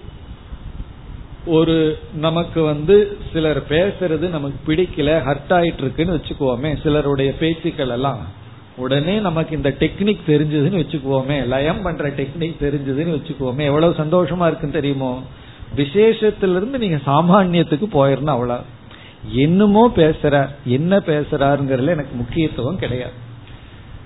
[1.46, 8.38] ஒரு நமக்கு வந்து சிலர் பேசுறது நமக்கு பிடிக்கல ஹர்ட் ஆயிட்டு இருக்குன்னு வச்சுக்குவோமே சிலருடைய பேச்சுக்கள் எல்லாம்.
[8.78, 15.22] உடனே நமக்கு இந்த டெக்னிக் தெரிஞ்சதுன்னு வச்சுக்குவோமே லயம் பண்ற டெக்னிக் தெரிஞ்சதுன்னு வச்சுக்குவோமே எவ்வளவு சந்தோஷமா இருக்குன்னு தெரியுமோ?
[15.77, 18.63] விசேஷத்திலிருந்து நீங்க சாமானியத்துக்கு போயிடணும் அவ்வளவு
[19.32, 23.12] என்னமோ பேசுறார் என்ன பேசுறாருங்கிறதுல எனக்கு முக்கியத்துவம் கிடையாது.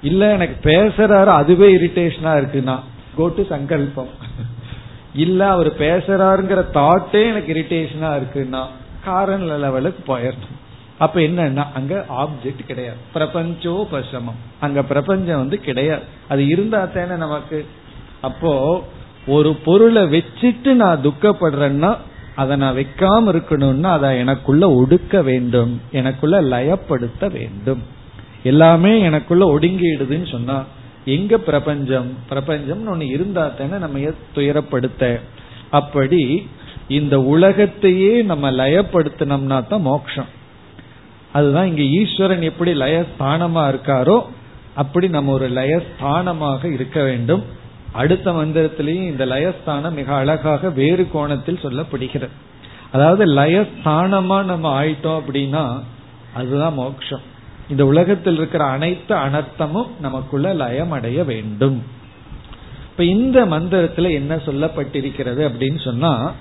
[0.02, 2.80] இல்ல எனக்கு பேசுறாரு அதுவே இரிட்டேஷனா இருக்குன்னா
[3.16, 4.08] கோட்டு சங்கல்பம்.
[5.16, 8.66] இல்ல அவர் பேசுறாருங்கிற தாட்டே எனக்கு இரிட்டேஷனா இருக்குன்னா
[9.04, 10.60] காரண லெவலுக்கு போயிடணும்.
[10.98, 12.98] அப்ப என்னன்னா அங்க ஆப்ஜெக்ட் கிடையாது.
[13.14, 14.40] பிரபஞ்சோ பசமம்.
[14.60, 16.02] அங்க பிரபஞ்சம் வந்து கிடையாது.
[16.30, 17.66] அது இருந்தா தானே நமக்கு.
[18.22, 18.84] அப்போ
[19.28, 21.98] ஒரு பொருளை வச்சுட்டு நான் துக்கப்படுறேன்னா
[22.36, 25.82] அதை நான் வைக்காம இருக்கணும்னா அதை எனக்குள்ள ஒடுக்க வேண்டும்.
[25.92, 27.82] எனக்குள்ள லயப்படுத்த வேண்டும்.
[28.44, 30.64] எல்லாமே எனக்குள்ள ஒடுங்கிடுதுன்னு சொன்னா
[31.06, 32.18] எங்க பிரபஞ்சம்?
[32.30, 34.00] பிரபஞ்சம் ஒண்ணு இருந்தா தானே நம்ம
[34.36, 35.20] துயரப்படுத்த?
[35.70, 36.48] அப்படி
[36.88, 40.26] இந்த உலகத்தையே நம்ம லயப்படுத்தினோம்னா தான் மோட்சம்.
[41.34, 44.22] அதுதான் இங்க ஈஸ்வரன் எப்படி லயஸ்தானமா இருக்காரோ
[44.76, 47.44] அப்படி நம்ம ஒரு லயஸ்தானமாக இருக்க வேண்டும்.
[47.94, 52.36] அடுத்த மந்திரத்திலையும் இந்த லயஸ்தானம் மிக அழகாக வேறு கோணத்தில் சொல்லப்படுகிறது.
[52.92, 55.82] அதாவது லயஸ்தானமா நம்ம ஆயிட்டோம் அப்படின்னா
[56.34, 57.32] அதுதான் மோட்சம்
[57.70, 61.84] இந்த உலகத்தில் இருக்கிற அனைத்து அனர்த்தமும் நமக்குள்ள லயம் அடைய வேண்டும்.
[62.92, 66.32] இப்ப இந்த மந்திரத்துல என்ன சொல்லப்பட்டிருக்கிறது அப்படின்னு சொன்னா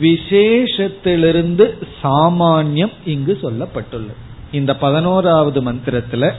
[0.00, 1.66] விசேஷத்திலிருந்து
[2.02, 4.14] சாமானியம் இங்கு சொல்லப்பட்டுள்ளது.
[4.52, 6.32] இந்த பதினோராவது மந்திரத்துல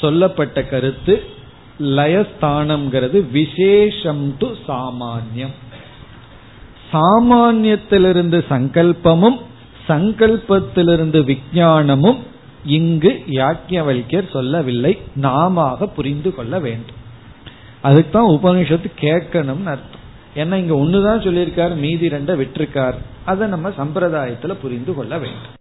[0.00, 1.40] சொல்லப்பட்ட கருத்து
[1.78, 5.54] லயஸ்தானம்ங்கிறது விசேஷம் டு சாமானியம்.
[6.92, 9.40] சாமானியத்திலிருந்து சங்கல்பமும்
[9.88, 12.18] சங்கல்பத்திலிருந்து விஞ்ஞானமும்
[12.64, 14.98] இங்கு யாக்கியவல்யர் சொல்லவில்லை.
[15.14, 17.00] நாம புரிந்து கொள்ள வேண்டும்.
[17.82, 20.00] அதுக்கு தான் உபனிஷத்து கேட்கணும்னு அர்த்தம்.
[20.34, 22.94] ஏன்னா இங்க ஒண்ணுதான் சொல்லியிருக்காரு மீதி ரெண்ட விட்டுருக்கார்.
[23.24, 25.60] அதை நம்ம சம்பிரதாயத்துல புரிந்து கொள்ள வேண்டும்.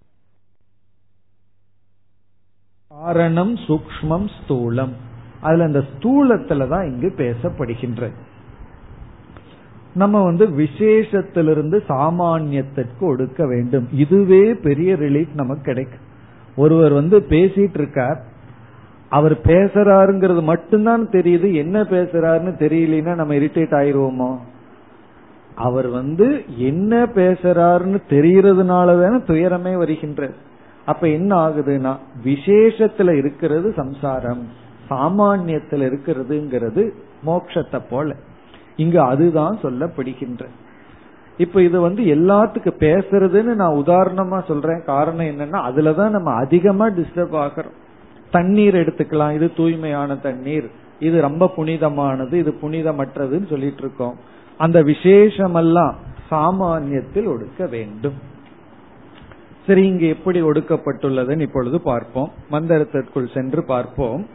[2.87, 4.93] காரணம் சூக்மம் ஸ்தூலம்.
[5.41, 8.11] அதுல அந்த ஸ்தூலத்துல தான் இங்கு பேசப்படுகின்றது
[9.93, 13.87] நம்ம வந்து விசேஷத்திலிருந்து சாமானியத்திற்கு ஒடுக்க வேண்டும்.
[13.91, 16.09] இதுவே பெரிய ரிலீஃப் நமக்கு கிடைக்கும்
[16.55, 18.23] ஒருவர் வந்து பேசிட்டு இருக்கார்.
[19.09, 21.53] அவர் பேசுறாருங்கிறது மட்டும்தான் தெரியுது.
[21.53, 24.37] என்ன பேசுறாருன்னு தெரியலன்னா நம்ம இரிட்டேட் ஆயிருவோமோ?
[25.55, 30.33] அவர் வந்து என்ன பேசுறாருன்னு தெரியறதுனால தானே துயரமே வருகின்றது.
[30.85, 34.47] அப்ப என்ன ஆகுதுன்னா விசேஷத்துல இருக்கிறது சம்சாரம்.
[34.91, 36.91] சாமானியத்தில் இருக்கிறதுங்கிறது
[37.25, 38.15] மோட்சத்தை போல.
[38.75, 40.45] இங்க அதுதான் சொல்லப்படுகின்ற.
[41.37, 44.83] இப்ப இது வந்து எல்லாத்துக்கும் பேசுறதுன்னு நான் உதாரணமா சொல்றேன்.
[44.85, 47.71] காரணம் என்னன்னா அதுலதான் நம்ம அதிகமா டிஸ்டர்ப் ஆகிறோம்.
[48.31, 49.33] தண்ணீர் எடுத்துக்கலாம்.
[49.33, 50.71] இது தூய்மையான தண்ணீர்.
[50.99, 52.37] இது ரொம்ப புனிதமானது.
[52.37, 54.15] இது புனிதமற்றதுன்னு சொல்லிட்டு இருக்கோம்.
[54.57, 55.93] அந்த விசேஷமெல்லாம்
[56.31, 58.13] சாமானியத்தில் ஒடுக்க வேண்டும்.
[59.67, 62.31] சரி இங்கு எப்படி ஒடுக்கப்பட்டுள்ளதுன்னு இப்பொழுது பார்ப்போம்.
[62.51, 64.25] மந்திரத்திற்குள் சென்று பார்ப்போம்.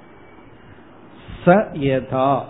[1.46, 2.40] ச யதா.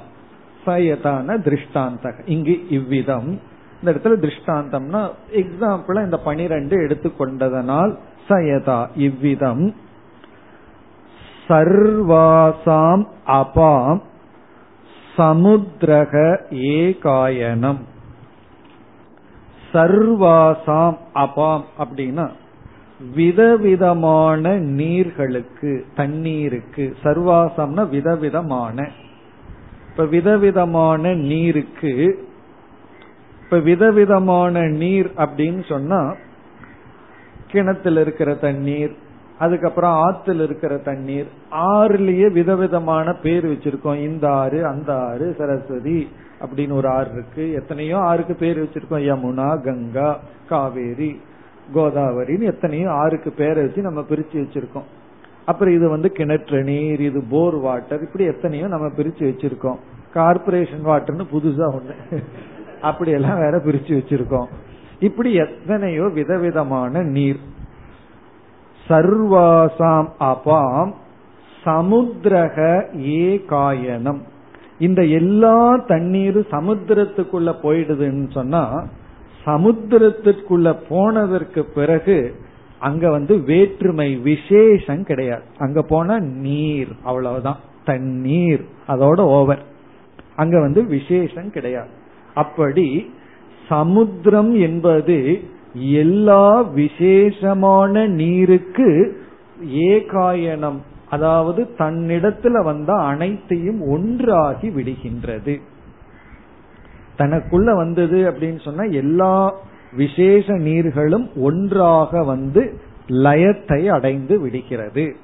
[0.67, 3.41] சயதான திருஷ்டாந்த இங்கு இவ்விதம்.
[3.83, 7.97] இந்த இடத்துல திருஷ்டாந்தம்னா எக்ஸாம்பிள் இந்த பனிரெண்டு எடுத்துக்கொண்டதனால்
[8.29, 9.75] சயதா இவ்விதம்.
[11.49, 14.01] சர்வாசாம் அபாம்
[15.17, 17.81] சமுத்திரக ஏகாயனம்.
[19.73, 22.31] சர்வாசாம் அபாம் அப்படின்னா
[23.15, 28.89] விதவிதமான நீர்களுக்கு தண்ணீருக்கு சர்வாசம்னா விதவிதமான.
[29.91, 32.25] இப்ப விதவிதமான நீருக்கு
[33.45, 36.15] இப்ப விதவிதமான நீர் அப்படின்னு சொன்னா
[37.47, 38.97] கிணத்துல இருக்கிற தண்ணீர்
[39.39, 43.97] அதுக்கப்புறம் ஆத்துல இருக்கிற தண்ணீர் ஆறுலயே விதவிதமான பேர் வச்சிருக்கோம்.
[43.97, 46.09] இந்த ஆறு அந்த ஆறு சரஸ்வதி
[46.41, 47.53] அப்படின்னு ஒரு ஆறு இருக்கு.
[47.53, 49.05] எத்தனையோ ஆறுக்கு பேர் வச்சிருக்கோம்.
[49.11, 51.21] யமுனா கங்கா காவேரி.
[51.75, 54.87] கோதாவரின்னு எத்தனையோ ஆறுக்கு பேரை வச்சு நம்ம பிரிச்சு வச்சிருக்கோம்.
[55.45, 59.79] அப்புறம் இது வந்து கிணற்று நீர் இது போர் வாட்டர் இப்படி எத்தனையோ நம்ம பிரிச்சு வச்சிருக்கோம்.
[60.15, 61.95] கார்பரேஷன் வாட்டர்னு புதுசா ஒண்ணு.
[62.81, 64.49] அப்படி எல்லாம் வேற பிரிச்சு வச்சிருக்கோம்.
[65.01, 67.41] இப்படி எத்தனையோ விதவிதமான நீர்.
[68.89, 70.93] சர்வாசாம் அபாம்
[71.65, 74.21] சமுத்திரக ஏ காயனம்
[74.79, 78.63] இந்த எல்லா தண்ணீரும் சமுத்திரத்துக்குள்ள போயிடுதுன்னு சொன்னா
[79.47, 82.35] சமுத்திரத்திற்குள்ள போனதற்கு பிறகு
[82.79, 85.43] அங்க வந்து வேற்றுமை விசேஷம் கிடையாது.
[85.59, 87.57] அங்க போன நீர் அவ்வளவுதான்.
[87.85, 89.63] தண்ணீர் அதோட ஓவர்.
[90.37, 91.89] அங்க வந்து விசேஷம் கிடையாது.
[92.35, 93.15] அப்படி
[93.69, 95.41] சமுத்திரம் என்பது
[95.75, 99.21] எல்லா விசேஷமான நீருக்கு
[99.75, 100.79] ஏகாயனம்
[101.11, 105.61] அதாவது தன்னிடத்துல வந்த அனைத்தையும் ஒன்றாகி விடுகின்றது.
[107.19, 109.55] தனக்குள்ள வந்தது அப்படின்னு சொன்னா எல்லா
[109.93, 115.17] விசேஷ நீர்களும் ஒன்றாக வந்து லயத்தை அடைந்து விடுகிறது.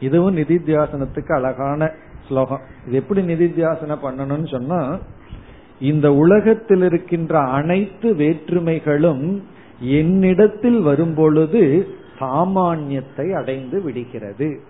[0.00, 1.90] இதுவும் நிதித்தியாசனத்துக்கு அழகான
[2.28, 2.60] ஸ்லோகம்.
[2.86, 4.98] இது எப்படி நிதித்தியாசனம் பண்ணணும்னு சொன்னா
[5.80, 9.42] இந்த உலகத்தில் இருக்கின்ற அனைத்து வேற்றுமைகளும்
[9.80, 11.88] என்னிடத்தில் வரும்பொழுது
[12.20, 14.60] சாமானியத்தை அடைந்து விடுகிறது.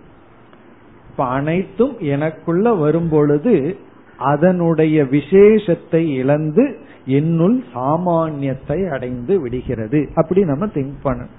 [1.09, 3.77] இப்ப அனைத்தும் எனக்குள்ள வரும்பொழுது
[4.31, 6.65] அதனுடைய விசேஷத்தை இழந்து
[7.19, 9.99] என்னுள் சாமானியத்தை அடைந்து விடுகிறது.
[10.15, 11.33] அப்படி நம்ம திங்க் பண்ணணும்.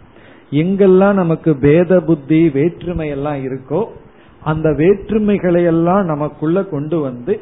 [0.50, 3.82] எங்கெல்லாம் நமக்கு பேத புத்தி வேற்றுமை எல்லாம் இருக்கோ
[4.44, 7.34] அந்த வேற்றுமைகளை எல்லாம் நமக்குள்ள கொண்டு வந்து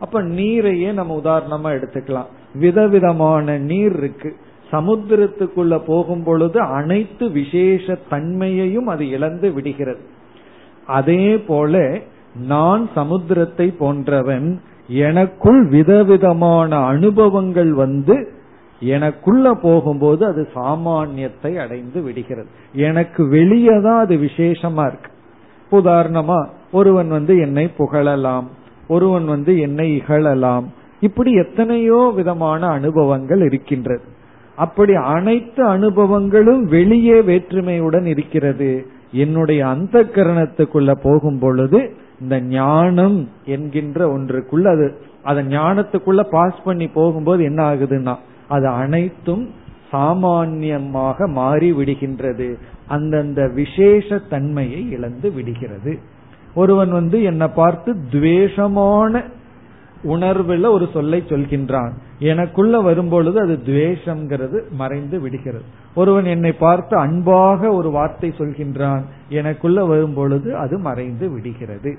[0.00, 2.30] அப்ப நீரையே நம்ம உதாரணமா எடுத்துக்கலாம்.
[2.54, 4.30] விதவிதமான நீர் இருக்கு.
[4.72, 10.02] சமுத்திரத்துக்குள்ள போகும் பொழுது அனைத்து விசேஷ தன்மையையும் அது இழந்து விடுகிறது.
[10.86, 11.74] அதே போல
[12.46, 14.48] நான் சமுத்திரத்தை போன்றவன்
[14.88, 18.28] எனக்குள் விதவிதமான அனுபவங்கள் வந்து
[18.80, 22.46] எனக்குள்ள போகும்போது அது சாமானியத்தை அடைந்து விடுகிறது.
[22.72, 25.10] எனக்கு வெளியே தான் அது விசேஷமா இருக்கு.
[25.72, 28.44] உதாரணமா ஒருவன் வந்து என்னை புகழலாம்
[28.88, 30.64] ஒருவன் வந்து என்னை இகழலாம்.
[31.00, 34.04] இப்படி எத்தனையோ விதமான அனுபவங்கள் இருக்கின்றது.
[34.56, 38.86] அப்படி அனைத்து அனுபவங்களும் வெளியே வேற்றுமையுடன் இருக்கிறது.
[39.12, 44.86] என்னுடைய அந்த கரணத்துக்குள்ள போகும் பொழுது இந்த ஞானம் என்கின்ற ஒன்றுக்குள்ள அது
[45.22, 48.16] அத ஞானத்துக்குள்ள பாஸ் பண்ணி போகும்போது என்ன ஆகுதுன்னா
[48.48, 49.50] அது அனைத்தும்
[49.92, 52.58] சாமான்யமாக மாறி விடுகின்றது.
[52.88, 55.98] அந்தந்த விசேஷ தன்மையை இழந்து விடுகிறது.
[56.54, 59.22] ஒருவன் வந்து என்னை பார்த்து துவேஷமான
[60.06, 61.90] உணர்வுல ஒரு சொல்லை சொல்கின்றான்.
[62.18, 65.64] எனக்குள்ள வரும்பொழுது அது துவேஷம்ங்கிறது மறைந்து விடுகிறது.
[65.94, 69.02] ஒருவன் என்னை பார்த்து அன்பாக ஒரு வார்த்தை சொல்கின்றான்.
[69.28, 71.98] எனக்குள்ள வரும்பொழுது அது மறைந்து விடுகிறது.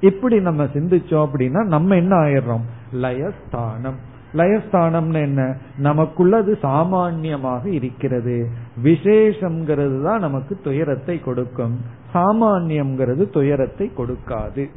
[0.00, 2.60] இப்படி நம்ம சிந்திச்சோம் அப்படின்னா நம்ம என்ன ஆயிடுறோம்?
[2.92, 4.08] லயஸ்தானம்.
[4.36, 5.56] லயஸ்தானம்னு என்ன?
[5.76, 8.48] நமக்குள்ளது சாமான்யமாக இருக்கிறது.
[8.84, 11.80] விசேஷம்ங்கிறது தான் நமக்கு துயரத்தை கொடுக்கும்.
[12.14, 14.70] சாமான்யம்ங்கிறது துயரத்தை கொடுக்காது.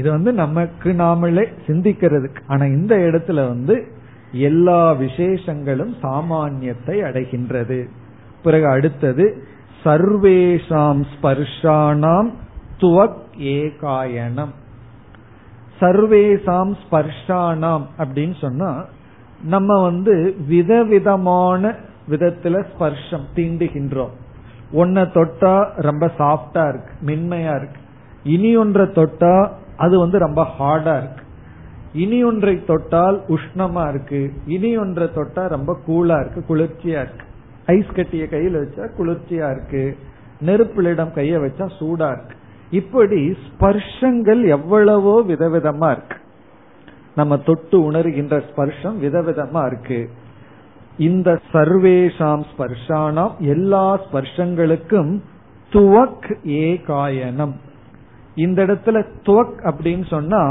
[0.00, 2.42] இது வந்து நமக்கு நாமளே சிந்திக்கிறதுக்கு.
[2.46, 3.76] ஆனா இந்த இடத்துல வந்து
[4.48, 7.80] எல்லா விசேஷங்களும் சாமானியத்தை அடைகின்றது.
[8.44, 9.26] பிறகு அடுத்தது
[9.84, 12.30] சர்வேஷாம் ஸ்பர்ஷானாம்
[12.80, 13.20] துவக்
[13.54, 14.54] ஏகாயனம்
[15.80, 18.70] சர்வேசாம் ஸ்பர்ஷானாம் அப்படின்னு சொன்னா
[19.44, 20.14] நம்ம வந்து
[20.48, 21.72] விதவிதமான
[22.10, 24.14] விதத்துல ஸ்பர்ஷம் தீண்டுகின்றோம்.
[24.72, 25.54] ஒன்ன தொட்டா
[25.88, 27.80] ரொம்ப சாஃப்டா இருக்கு மென்மையா இருக்கு.
[28.24, 29.34] இனி ஒன்றை தொட்டா
[29.80, 31.24] அது வந்து ரொம்ப ஹார்டா இருக்கு.
[31.94, 34.20] இனி ஒன்றை தொட்டால் உஷ்ணமா இருக்கு.
[34.46, 37.24] இனி ஒன்றை தொட்டா ரொம்ப கூலா இருக்கு குளிர்ச்சியா இருக்கு.
[37.66, 39.84] ஐஸ் கட்டிய கையில வச்சா குளிர்ச்சியா இருக்கு.
[40.46, 42.36] நெருப்பிலிடம் கைய வச்சா சூடா இருக்கு.
[42.70, 46.16] இப்படி ஸ்பர்ஷங்கள் எவ்வளவோ விதவிதமா இருக்கு.
[47.14, 50.10] நம்ம தொட்டு உணர்கின்ற ஸ்பர்ஷம் விதவிதமா இருக்கு.
[50.98, 55.20] இந்த சர்வேஷாம் ஸ்பர்ஷானாம் எல்லா ஸ்பர்ஷங்களுக்கும்
[55.72, 57.54] துவக் ஏகாயனம்.
[58.40, 60.42] இந்த இடத்துல துவக் அப்படின்னு சொன்னா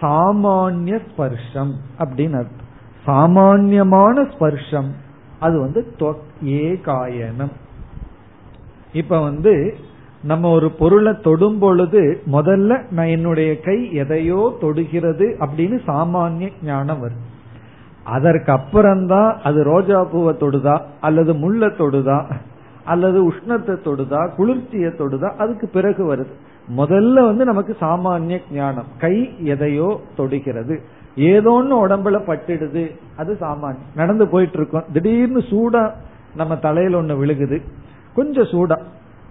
[0.00, 2.68] சாமானிய ஸ்பர்ஷம் அப்படின்னு அர்த்தம்.
[3.04, 4.90] சாமான்யமான ஸ்பர்ஷம்.
[5.40, 7.52] அது வந்து துவக் ஏகாயனம்.
[8.92, 9.74] இப்ப வந்து
[10.22, 12.00] நம்ம ஒரு பொருளை தொடும் பொழுது
[12.32, 17.24] முதல்ல நான் என்னுடைய கை எதையோ தொடுகிறது அப்படின்னு சாமானிய ஞானம் வரும்.
[18.04, 22.18] அதற்கு அப்புறம்தான் அது ரோஜா பூவை தொடுதா அல்லது முள்ள தொடுதா
[22.84, 26.34] அல்லது உஷ்ணத்தை தொடுதா குளிர்ச்சியை தொடுதா அதுக்கு பிறகு வருது.
[26.76, 28.86] முதல்ல வந்து நமக்கு சாமானிய ஞானம்.
[28.98, 30.82] கை எதையோ தொடுகிறது.
[31.16, 32.96] ஏதோன்னு உடம்புல பட்டுடுது.
[33.16, 33.96] அது சாமானியம்.
[33.96, 35.90] நடந்து போயிட்டு இருக்கோம் திடீர்னு சூடா
[36.36, 37.62] நம்ம தலையில ஒண்ணு விழுகுது.
[38.14, 38.78] கொஞ்சம் சூடா.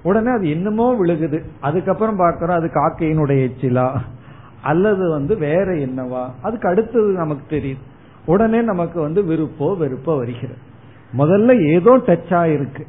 [0.04, 1.44] உடனே அது என்னமோ விழுகுது.
[1.60, 4.00] அதுக்கப்புறம் பார்க்கிறோம் அது காக்கையினுடைய எச்சிலா
[4.62, 6.28] அல்லது வந்து வேற என்னவா?
[6.42, 7.78] அதுக்கு அடுத்தது நமக்கு தெரியுது
[8.26, 10.58] உடனே நமக்கு வந்து விருப்போ வெறுப்போ வருகிறது.
[11.18, 12.86] முதல்ல ஏதோ டச் ஆயிருக்கு.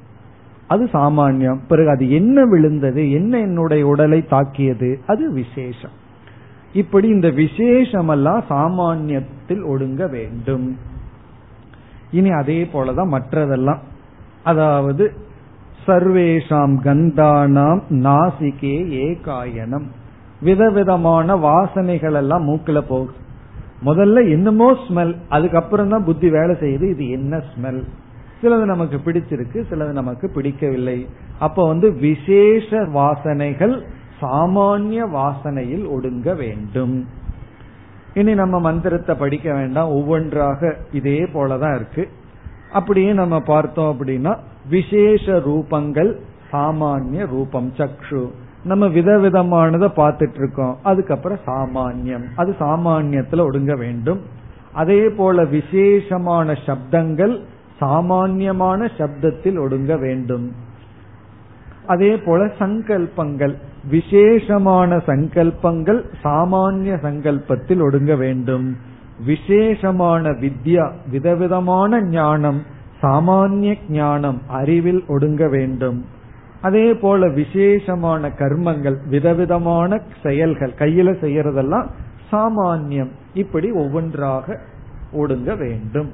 [0.72, 1.60] அது சாமானியம்.
[1.68, 5.96] பிறகு அது என்ன விழுந்தது என்ன என்னுடைய உடலை தாக்கியது அது விசேஷம்.
[6.72, 10.66] இப்படி இந்த விசேஷமெல்லாம் சாமானியத்தில் ஒடுங்க வேண்டும்.
[12.10, 13.82] இனி அதே போலதான் மற்றதெல்லாம்.
[14.42, 15.04] அதாவது
[15.86, 19.88] சர்வேஷாம் கந்தானாம் நாசிகே ஏகாயனம்.
[20.40, 23.18] விதவிதமான வாசனைகள் எல்லாம் மூக்குல போகுது.
[23.86, 27.82] முதல்ல என்னமோ ஸ்மெல் அதுக்கப்புறம் தான் புத்தி வேலை செய்யுது இது என்ன ஸ்மெல்
[28.42, 31.08] சிலது நமக்கு பிடிச்சிருக்கு சிலது நமக்கு பிடிக்கவில்லை.
[31.38, 33.82] அப்ப வந்து விசேஷ வாசனைகள்
[34.20, 37.08] சாமானிய வாசனையில் ஒடுங்க வேண்டும்.
[38.14, 39.88] இனி நம்ம மந்திரத்தை படிக்க வேண்டாம்.
[39.88, 42.08] ஒவ்வொன்றாக இதே போலதான் இருக்கு.
[42.72, 44.38] அப்படியே நம்ம பார்த்தோம் அப்படின்னா
[44.68, 46.16] விசேஷ ரூபங்கள்
[46.52, 48.28] சாமானிய ரூபம் சக்ஷு.
[48.64, 52.24] நம்ம விதவிதமானதை பார்த்துட்டு இருக்கோம் அதுக்கப்புறம் சாமானியம்.
[52.36, 54.20] அது சாமானியத்துல ஒடுங்க வேண்டும்.
[54.72, 57.40] அதே போல விசேஷமான சப்தங்கள்
[57.82, 60.46] சாமான்யமான சப்தத்தில் ஒடுங்க வேண்டும்.
[61.86, 63.54] அதே போல சங்கல்பங்கள்
[63.90, 68.76] விசேஷமான சங்கல்பங்கள் சாமானிய சங்கல்பத்தில் ஒடுங்க வேண்டும்.
[69.24, 72.60] விசேஷமான வித்யா விதவிதமான ஞானம்
[73.02, 75.98] சாமானிய ஞானம் அறிவில் ஒடுங்க வேண்டும்.
[76.60, 81.88] அதே போல விசேஷமான கர்மங்கள் விதவிதமான செயல்கள் கையில செய்யறதெல்லாம்
[82.32, 83.10] சாமானியம்.
[83.34, 84.58] இப்படி ஒவ்வொன்றாக
[85.12, 86.10] ஒடுங்க வேண்டும்.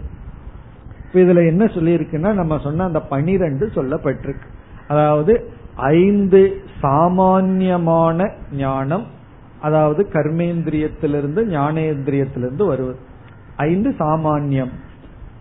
[1.12, 4.46] இதுல என்ன சொல்லியிருக்குன்னா நம்ம சொன்ன அந்த பனிரெண்டு சொல்லப்பட்டிருக்கு.
[4.88, 9.06] அதாவது ஐந்து சாமான்யமான ஞானம்
[9.60, 12.96] அதாவது கர்மேந்திரியத்திலிருந்து ஞானேந்திரியத்திலிருந்து வருவது.
[13.56, 14.70] ஐந்து சாமான்யம்.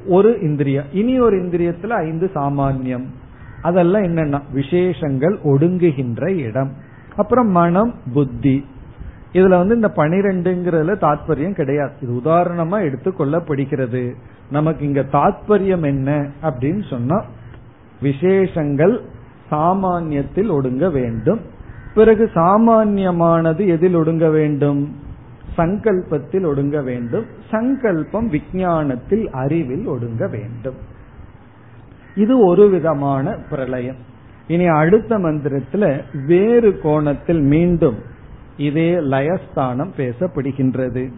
[0.05, 0.85] ஒரு இந்திரியம்.
[0.91, 3.05] இனி ஒரு இந்திரியத்துல ஐந்து சாமான்யம்.
[3.61, 6.71] அதெல்லாம் என்னன்னா விசேஷங்கள் ஒடுங்குகின்ற இடம்.
[7.15, 8.65] அப்புறம் மனம் புத்தி.
[9.33, 11.91] இதுல வந்து இந்த பனிரெண்டுங்கிறதுல தாற்பயம் கிடையாது.
[12.01, 14.13] இது உதாரணமா எடுத்து கொள்ளப்படுகிறது
[14.51, 17.25] நமக்கு இங்க தாத்பரியம் என்ன அப்படின்னு சொன்னா
[18.01, 19.01] விசேஷங்கள்
[19.51, 21.39] சாமானியத்தில் ஒடுங்க வேண்டும்.
[21.93, 24.95] பிறகு சாமான்யமானது எதில் ஒடுங்க வேண்டும்?
[25.57, 27.25] சங்கல்பத்தில் ஒடுங்க வேண்டும்.
[27.51, 30.75] சங்கல்பம் விஞ்ஞானத்தில் அறிவில் ஒடுங்க வேண்டும்.
[32.15, 33.95] இது ஒரு விதமான பிரளயம்.
[34.47, 37.97] இனி அடுத்த மந்திரத்துல வேறு கோணத்தில் மீண்டும்
[38.57, 41.11] இதே லயஸ்தானம் பேசப்படுகின்றது.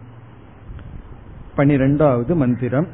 [1.56, 2.88] பனிரெண்டாவது மந்திரம்.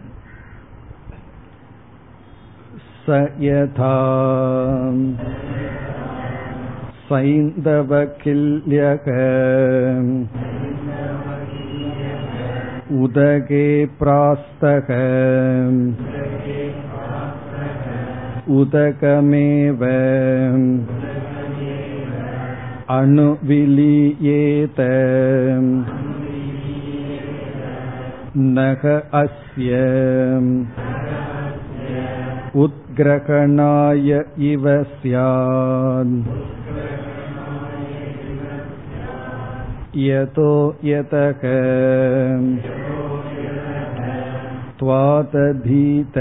[3.07, 3.95] स यथा
[7.11, 9.07] सैन्दवकिल्यक
[13.05, 13.69] उदगे
[14.03, 14.91] प्रास्तः
[18.59, 19.85] उदकमेव
[22.99, 24.81] अनुविलीयेत
[28.59, 28.85] नख
[29.23, 29.81] अस्य
[32.95, 34.11] उद्ग्रहणाय
[34.49, 36.13] इव स्यात्
[39.97, 40.53] यतो
[40.85, 41.41] यतक
[44.81, 46.19] त्वातधीत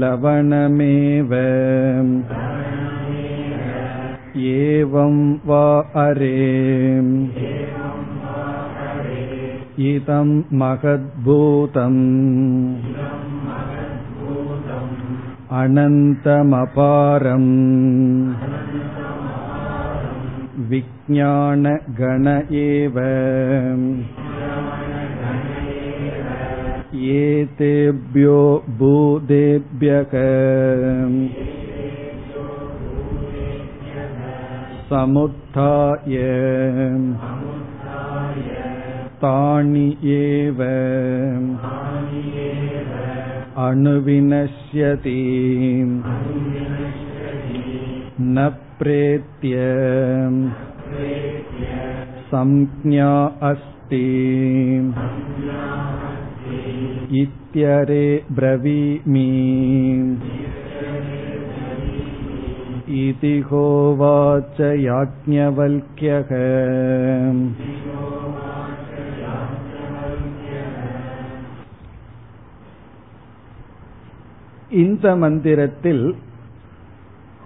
[0.00, 1.34] लवणमेव
[4.54, 5.64] एवं वा
[6.06, 6.34] अरे
[9.90, 11.98] इदं महद्भूतम्
[15.60, 17.50] अनन्तमपारम्
[20.70, 22.26] विज्ञानगण
[22.62, 22.98] एव
[27.16, 28.38] एतेभ्यो
[28.78, 30.14] भूतेभ्यः
[34.90, 36.16] समुत्थाय
[39.22, 40.62] तानि एव
[43.66, 45.20] अनुविनश्यति
[48.20, 48.48] न
[48.78, 49.64] प्रेत्य
[52.32, 53.10] संज्ञा
[53.50, 54.04] अस्ति
[57.22, 58.06] इत्यरे
[58.38, 59.28] ब्रवीमि
[62.98, 66.30] इति होवाच याज्ञवल्क्यः
[74.73, 76.15] இந்த மந்திரத்தில்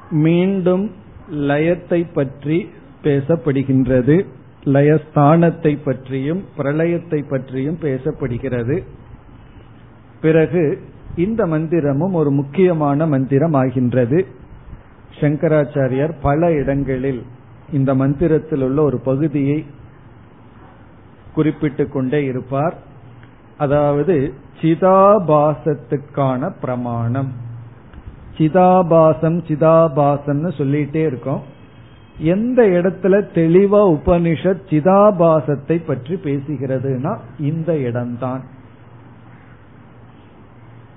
[0.10, 0.92] மீண்டும்
[1.32, 2.70] லயத்தை பற்றி
[3.04, 4.26] பேசப்படுகின்றது.
[4.64, 8.84] லயஸ்தானத்தை பற்றியும் பிரளயத்தை பற்றியும் பேசப்படுகிறது.
[10.22, 10.80] பிறகு
[11.16, 14.26] இந்த மந்திரமும் ஒரு முக்கியமான மந்திரம் ஆகின்றது
[15.20, 17.24] சங்கராச்சாரியார் பல இடங்களில்
[17.72, 19.66] இந்த மந்திரத்தில் உள்ள ஒரு பகுதியை
[21.34, 22.87] குறிப்பிட்டுக் கொண்டே இருப்பார்.
[23.58, 27.32] அதாவது சிதாபாசத்துக்கான பிரமாணம்.
[28.38, 31.44] சிதாபாசம் சிதாபாசம்னு சொல்லிட்டே இருக்கோம்.
[32.18, 38.44] எந்த இடத்துல தெளிவா உபனிஷத் சிதாபாசத்தை பற்றி பேசுகிறதுனா இந்த இடம்தான்.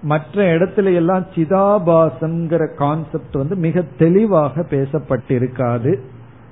[0.02, 5.98] மற்ற இடத்துல எல்லாம் சிதாபாசம்ங்கிற கான்செப்ட் வந்து மிக தெளிவாக பேசப்பட்டிருக்காது.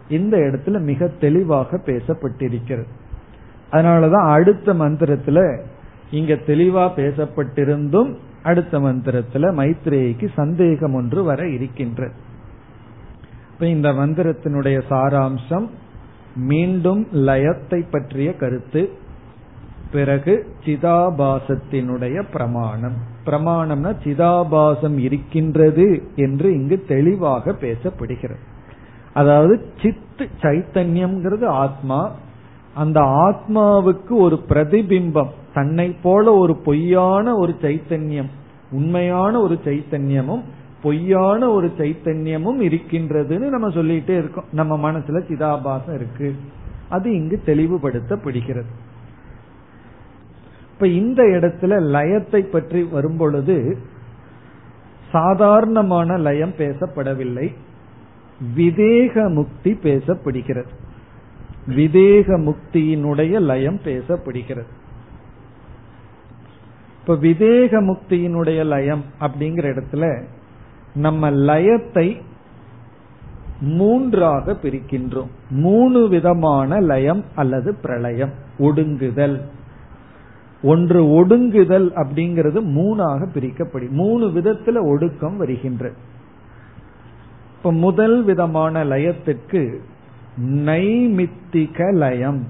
[0.09, 2.87] இந்த இடத்துல மிக தெளிவாக பேசப்பட்டிருக்கிறது.
[3.73, 5.63] அதனாலதான் அடுத்த மந்திரத்துல
[6.11, 12.13] இங்க தெளிவா பேசப்பட்டிருந்தும் அடுத்த மந்திரத்துல மைத்ரேயிக்கு சந்தேகம் ஒன்று வர இருக்கின்றது
[13.53, 15.69] இப்ப இந்த மந்திரத்தினுடைய சாராம்சம்
[16.37, 19.07] மீண்டும் லயத்தை பற்றிய கருத்து
[19.93, 22.95] பிறகு சிதாபாசத்தினுடைய பிரமாணம்.
[23.27, 28.37] பிரமாணம்னா சிதாபாசம் இருக்கின்றது என்று இங்கு தெளிவாக பேசப்படுகிறது.
[29.15, 32.15] அதாவது சித்து சைத்தன்யம்ங்கிறது ஆத்மா.
[32.75, 35.29] அந்த ஆத்மாவுக்கு ஒரு பிரதிபிம்பம்.
[35.59, 38.29] தன்னை போல ஒரு பொய்யான ஒரு சைத்தன்யம்
[38.71, 40.43] உண்மையான ஒரு சைத்தன்யமும்
[40.83, 44.45] பொய்யான ஒரு சைத்தன்யமும் இருக்கின்றதுன்னு நம்ம சொல்லிட்டே இருக்கோம்.
[44.53, 46.35] நம்ம மனசுல சிதாபாசம் இருக்கு.
[46.89, 48.71] அது இங்கு தெளிவுபடுத்தப்படுகிறது.
[50.73, 53.79] இப்ப இந்த இடத்துல லயத்தை பற்றி வரும்பொழுது
[55.13, 57.55] சாதாரணமான லயம் பேசப்படவில்லை.
[58.57, 60.69] விதேக முக்தி பேசப்படுகிறது.
[61.69, 64.77] விதேக முக்தியினுடைய லயம் பேசப்படுகிறது.
[67.09, 70.23] இப்ப விவேக முக்தியினுடைய லயம் அப்படிங்கிற இடத்துல
[70.95, 72.21] நம்ம லயத்தை
[73.61, 75.27] மூன்றாக பிரிக்கின்றோம்.
[75.51, 78.31] மூணு விதமான லயம் அல்லது பிரளயம்.
[78.59, 79.41] ஒடுங்குதல்.
[80.63, 85.97] ஒன்று ஒடுங்குதல் அப்படிங்கிறது மூணாக பிரிக்கப்படும் மூணு விதத்துல ஒடுக்கம் வருகின்றது
[87.57, 89.79] இப்ப முதல் விதமான லயத்துக்கு
[90.47, 92.45] நைமித்திக லயம்.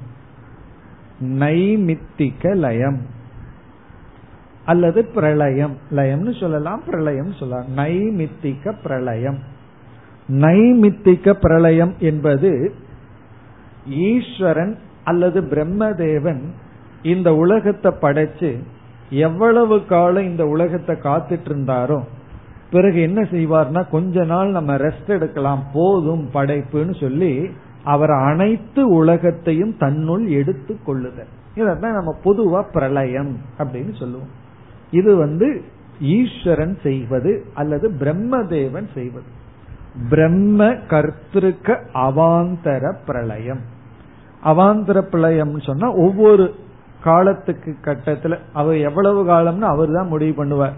[1.22, 3.16] நைமித்திக லயம்.
[4.72, 5.74] அல்லது பிரளயம்.
[5.90, 7.70] லயம்னு சொல்லலாம் பிரளயம் சொல்லலாம்.
[7.76, 9.38] நைமித்திக பிரளயம்.
[10.28, 12.50] நைமித்திக பிரளயம் என்பது
[14.08, 16.42] ஈஸ்வரன் அல்லது பிரம்மதேவன்
[17.02, 18.50] இந்த உலகத்தை படைச்சு
[19.10, 21.98] எவ்வளவு காலம் இந்த உலகத்தை காத்துட்டு இருந்தாரோ
[22.70, 27.32] பிறகு என்ன செய்வார்னா கொஞ்ச நாள் நம்ம ரெஸ்ட் எடுக்கலாம் போதும் படைப்புன்னு சொல்லி
[27.84, 31.30] அவர் அனைத்து உலகத்தையும் தன்னுள் எடுத்து கொள்ளுதல்.
[31.56, 34.32] இதான் நம்ம பொதுவா பிரளயம் அப்படின்னு சொல்லுவோம்.
[34.90, 35.48] இது வந்து
[36.16, 39.28] ஈஸ்வரன் செய்வது அல்லது பிரம்மதேவன் செய்வது.
[40.10, 41.76] பிரம்ம கர்த்திருக்க
[42.06, 43.62] அவாந்தர பிரளயம்.
[44.42, 46.44] அவாந்தர பிரளயம் சொன்னா ஒவ்வொரு
[47.06, 50.76] காலத்துக்கு கட்டத்துல அவர் எவ்வளவு காலம்னு அவர் தான் முடிவு பண்ணுவார்.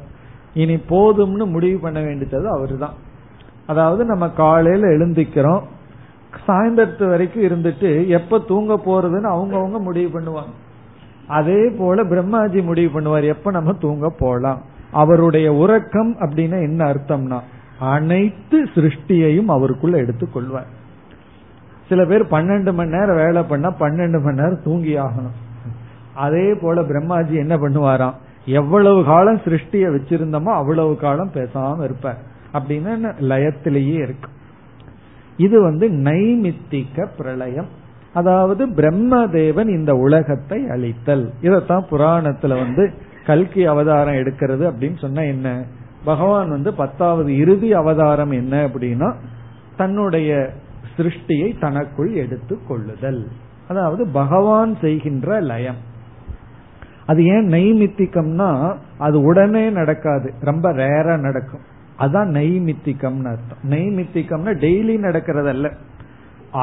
[0.62, 2.96] இனி போதும்னு முடிவு பண்ண வேண்டியது அவர் தான்
[3.66, 5.62] அதாவது நம்ம காலையில எழுந்திக்கிறோம்
[6.46, 10.52] சாயந்தரத்து வரைக்கும் இருந்துட்டு எப்ப தூங்க போறதுன்னு அவங்கவுங்க முடிவு பண்ணுவாங்க.
[11.30, 14.60] அதே போல பிரம்மாஜி முடிவு பண்ணுவார் எப்ப நம்ம தூங்க போலாம்?
[14.92, 17.40] அவருடைய உறக்கம் அப்படின்னா என்ன அர்த்தம்னா
[17.78, 20.70] அனைத்து சிருஷ்டியையும் அவருக்குள்ள எடுத்துக்கொள்வார்
[21.88, 25.38] சில பேர் பன்னெண்டு மணி நேரம் வேலை பண்ணா பன்னெண்டு மணி நேரம் தூங்கி ஆகணும்.
[26.14, 28.14] அதே போல பிரம்மாஜி என்ன பண்ணுவாராம்?
[28.44, 32.20] எவ்வளவு காலம் சிருஷ்டிய வச்சிருந்தோமோ அவ்வளவு காலம் பேசாம இருப்பார்.
[32.52, 34.30] அப்படின்னு லயத்திலேயே இருக்கு.
[35.36, 37.70] இது வந்து நைமித்திக பிரளயம்.
[38.14, 41.30] அதாவது பிரம்மதேவன் இந்த உலகத்தை அழித்தல்.
[41.42, 42.92] இதத்தான் புராணத்துல வந்து
[43.26, 45.64] கல்கி அவதாரம் எடுக்கிறது அப்படின்னு சொன்னா என்ன?
[46.04, 49.14] பகவான் வந்து பத்தாவது இறுதி அவதாரம் என்ன அப்படின்னா
[49.76, 50.50] தன்னுடைய
[50.96, 53.28] சிருஷ்டியை தனக்குள் எடுத்து கொள்ளுதல்.
[53.68, 55.88] அதாவது பகவான் செய்கின்ற லயம்.
[57.06, 60.32] அது ஏன் நைமித்திகம்னா அது உடனே நடக்காது.
[60.40, 61.60] ரொம்ப ரேரா நடக்கும்.
[61.98, 63.70] அதான் நெய்மித்திகம்னு அர்த்தம்.
[63.70, 65.72] நைமித்திகம்னா டெய்லி நடக்கிறதல்ல.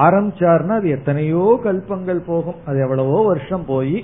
[0.04, 2.60] ஆரம்பிச்சார்னா அது எத்தனையோ கல்பங்கள் போகும்.
[2.66, 3.98] அது எவ்வளவோ வருஷம் போய்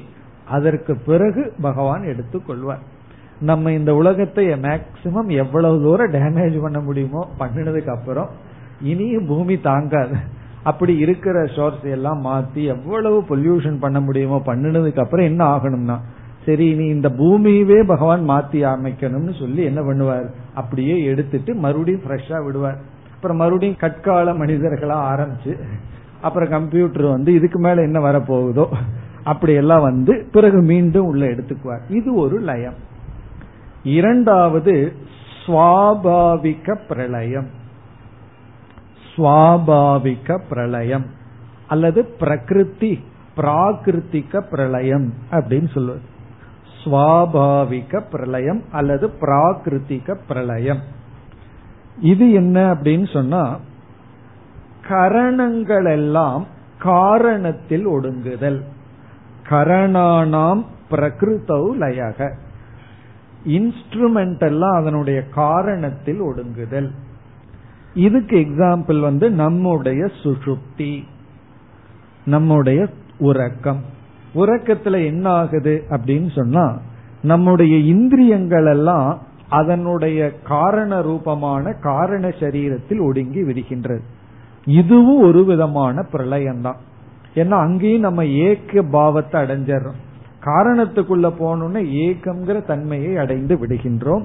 [0.46, 2.84] அதற்கு பிறகு பகவான் எடுத்துக் கொள்வார்.
[3.40, 8.30] நம்ம இந்த உலகத்தை மேக்சிமம் எவ்வளவு தூரம் டேமேஜ் பண்ண முடியுமோ பண்ணினதுக்கு அப்புறம்
[8.82, 10.18] இனியும் பூமி தாங்காது.
[10.64, 15.98] அப்படி இருக்கிற சோர்ஸ் எல்லாம் மாத்தி எவ்வளவு பொல்யூஷன் பண்ண முடியுமோ பண்ணினதுக்கு அப்புறம் என்ன ஆகணும்னா
[16.46, 20.26] சரி இனி இந்த பூமியவே பகவான் மாத்தி அமைக்கணும்னு சொல்லி என்ன பண்ணுவார்?
[20.54, 22.80] அப்படியே எடுத்துட்டு மறுபடியும் ஃப்ரெஷ்ஷா விடுவார்.
[23.24, 25.60] அப்புறம் மறுபடியும் கற்கால மனிதர்களா ஆரம்பிச்சு
[26.22, 28.66] அப்புறம் கம்ப்யூட்டர் வந்து இதுக்கு மேல என்ன வரப்போகுதோ
[29.24, 31.82] அப்படி எல்லாம் வந்து பிறகு மீண்டும் உள்ள எடுத்துக்குவார்.
[31.90, 32.74] இது ஒரு லயம்.
[33.84, 34.94] இரண்டாவது
[35.46, 37.48] சுவாபாவிக பிரளயம்.
[39.16, 41.06] சுவாபாவிக பிரளயம்
[41.68, 43.04] அல்லது பிரகிருதி
[43.38, 46.02] பிராகிருத்திக பிரளயம் அப்படின்னு சொல்லுவது
[46.86, 51.02] சுவாபாவிக பிரளயம் அல்லது பிராகிருத்திக பிரளயம்.
[52.02, 53.60] இது என்ன அப்படின்னு சொன்னா
[54.88, 56.46] கரணங்கள் எல்லாம்
[56.84, 58.62] காரணத்தில் ஒடுங்குதல்.
[59.50, 62.32] கரணானாம் பிரகிருத்தௌ லயக.
[63.48, 66.90] இன்ஸ்ட்ருமெண்ட் எல்லாம் அதனுடைய காரணத்தில் ஒடுங்குதல்.
[67.94, 71.04] இதுக்கு எக்ஸாம்பிள் வந்து நம்முடைய சுஷுப்தி
[72.26, 72.88] நம்முடைய
[73.18, 73.82] உறக்கம்.
[74.36, 76.78] உறக்கத்துல என்ன ஆகுது அப்படின்னு சொன்னா
[77.22, 84.02] நம்முடைய இந்திரியங்கள் எல்லாம் அதனுடைய காரண ரூபமான காரண சரீரத்தில் ஒடுங்கி விடுகின்றது.
[84.66, 86.76] இதுவும் ஒரு விதமான பிரளயம் தான்
[87.36, 90.02] ஏன்னா அங்கேயும் நம்ம ஏக்க பாவத்தை அடைஞ்சிடறோம்.
[90.44, 94.24] காரணத்துக்குள்ள போனோம்னா ஏக்கம்ங்கிற தன்மையை அடைந்து விடுகின்றோம்.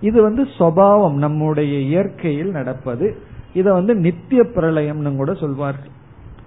[0.00, 3.16] இது வந்து சுவாவம் நம்முடைய இயற்கையில் நடப்பது.
[3.52, 5.90] இத வந்து நித்திய பிரளயம்னு கூட சொல்வார்கள்.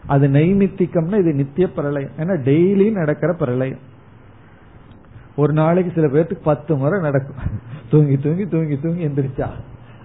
[0.07, 2.09] அது நைமித்திகம்னா இது நித்திய பிரளயம்.
[2.17, 3.79] ஏன்னா டெய்லி நடக்கிற பிரளயம்.
[5.35, 7.35] ஒரு நாளைக்கு சில பேர்த்துக்கு பத்து முறை நடக்கும்.
[7.89, 9.47] தூங்கி தூங்கி தூங்கி தூங்கி எந்திரிச்சா.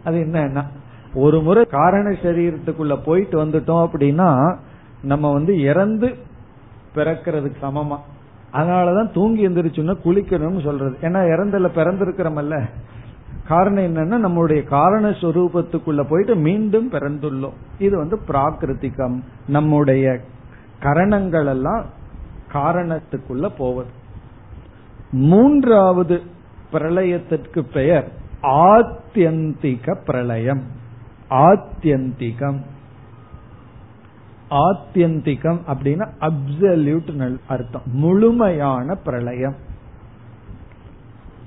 [0.05, 0.67] அது என்ன
[1.15, 4.57] ஒரு முறை காரண சரீரத்துக்குள்ள போயிட்டு வந்துட்டோம் அப்படின்னா
[5.03, 6.07] நம்ம வந்து இறந்து
[6.95, 7.97] பிறக்கிறதுக்கு சமமா.
[8.53, 10.97] அதனாலதான் தூங்கி எந்திரிச்சுன்னா குளிக்கணும்னு சொல்றது.
[11.01, 12.69] ஏன்னா இறந்தல பிறந்திருக்கிறோமல்ல.
[13.49, 17.53] காரணம் என்னன்னா நம்மளுடைய காரண சொரூபத்துக்குள்ள போயிட்டு மீண்டும் பிறந்துள்ளோம்.
[17.79, 19.23] இது வந்து பிராகிருத்திகம்.
[19.49, 20.21] நம்முடைய
[20.81, 21.85] கரணங்கள் எல்லாம்
[22.53, 24.07] காரணத்துக்குள்ள போவது.
[25.11, 26.23] மூன்றாவது
[26.73, 30.63] பிரளயத்திற்கு பெயர் ஆத்தியந்திக பிரளயம்.
[31.31, 32.61] ஆத்தியந்திகம்.
[34.51, 37.83] ஆத்தியந்திகம் அப்படின்னா அப்சல்யூட் அர்த்தம்.
[37.87, 39.55] முழுமையான பிரளயம்.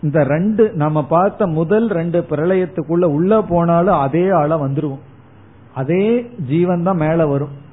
[0.02, 5.00] இந்த ரெண்டு நம்ம பார்த்த முதல் ரெண்டு பிரளயத்துக்குள்ள உள்ள போனாலும் அதே ஆள வந்துருவோம்.
[5.76, 7.70] அதே ஜீவன் தான் மேல வரும்.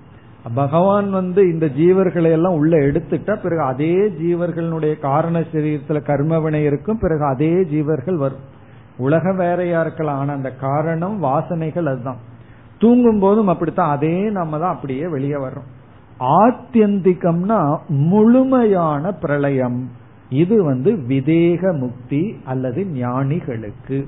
[0.54, 6.98] பகவான் வந்து இந்த ஜீவர்களை எல்லாம் உள்ள எடுத்துட்டா பிறகு அதே ஜீவர்களுடைய காரண சரீரத்துல கர்மவினை இருக்கும்.
[6.98, 8.56] பிறகு அதே ஜீவர்கள் வரும்
[8.96, 10.18] உலகம் வேறையா இருக்கலாம்.
[10.18, 12.16] ஆனா அந்த காரணம் வாசனைகள் அதுதான்.
[12.78, 13.90] தூங்கும் போதும் அப்படித்தான்.
[13.90, 15.68] அதே நம்ம தான் அப்படியே வெளியே வர்றோம்.
[16.20, 19.90] ஆத்தியந்திகம்னா முழுமையான பிரளயம்.
[20.30, 24.06] இது வந்து விதேக முக்தி அல்லது ஞானிகளுக்கு.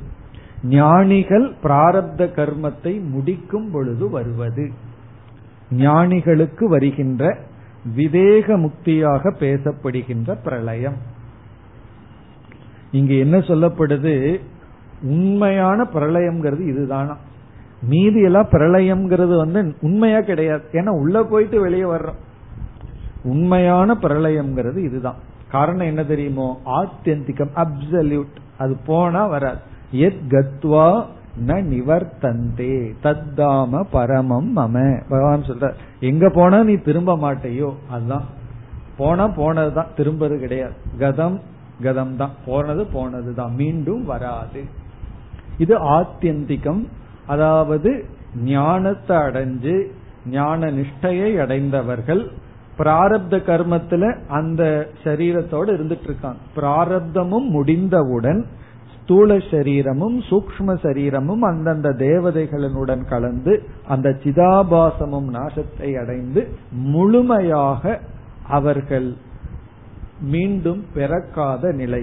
[0.65, 4.71] ஞானிகள் பிராரப்த கர்மத்தை முடிக்கும் பொழுது வருவது.
[5.71, 7.37] ஞானிகளுக்கு வருகின்ற
[7.95, 10.97] விவேக முக்தியாக பேசப்படுகின்ற பிரளயம்.
[12.91, 14.41] இங்க என்ன சொல்லப்படுது?
[15.03, 17.17] உண்மையான பிரளயம்ங்கிறது இதுதானா?
[17.83, 20.63] மீதி எல்லாம் பிரளயம்ங்கிறது வந்து உண்மையா கிடையாது.
[20.73, 22.19] ஏன்னா உள்ள போயிட்டு வெளியே வர்றோம்.
[23.23, 25.15] உண்மையான பிரளயம்ங்கிறது இதுதான்.
[25.51, 26.61] காரணம் என்ன தெரியுமோ?
[26.67, 29.59] ஆத்தியந்திகம் அப்சல்யூட் அது போனா வராது.
[29.91, 31.07] எத் கத்வா
[31.47, 35.03] ந நிவர்த்தந்தே தத்தாம பரமம் மம.
[35.09, 37.73] பகவான் சொல்ற எங்க போனா நீ திரும்ப மாட்டையோ?
[37.91, 38.25] அதுதான்.
[38.97, 40.73] போனா போனதுதான் திரும்பது கிடையாது.
[40.99, 41.41] கதம்
[41.83, 42.31] கதம் தான்.
[42.47, 44.65] போனது போனது தான் மீண்டும் வராது.
[45.59, 46.87] இது ஆத்தியந்திகம்.
[47.27, 48.05] அதாவது
[48.45, 49.87] ஞானத்தை அடைஞ்சு
[50.27, 52.29] ஞான நிஷ்டையை அடைந்தவர்கள்
[52.79, 56.39] பிராரப்த கர்மத்துல அந்த சரீரத்தோடு இருந்துட்டு இருக்காங்க.
[56.57, 58.47] பிராரப்தமும் முடிந்தவுடன்
[59.11, 68.01] ஸ்தூல சரீரமும் சூக்ம சரீரமும் அந்தந்த தேவதைகளுடன் கலந்து அந்த சிதாபாசமும் நாசத்தை அடைந்து முழுமையாக
[68.49, 69.17] அவர்கள்
[70.21, 72.03] மீண்டும் பிறக்காத நிலை.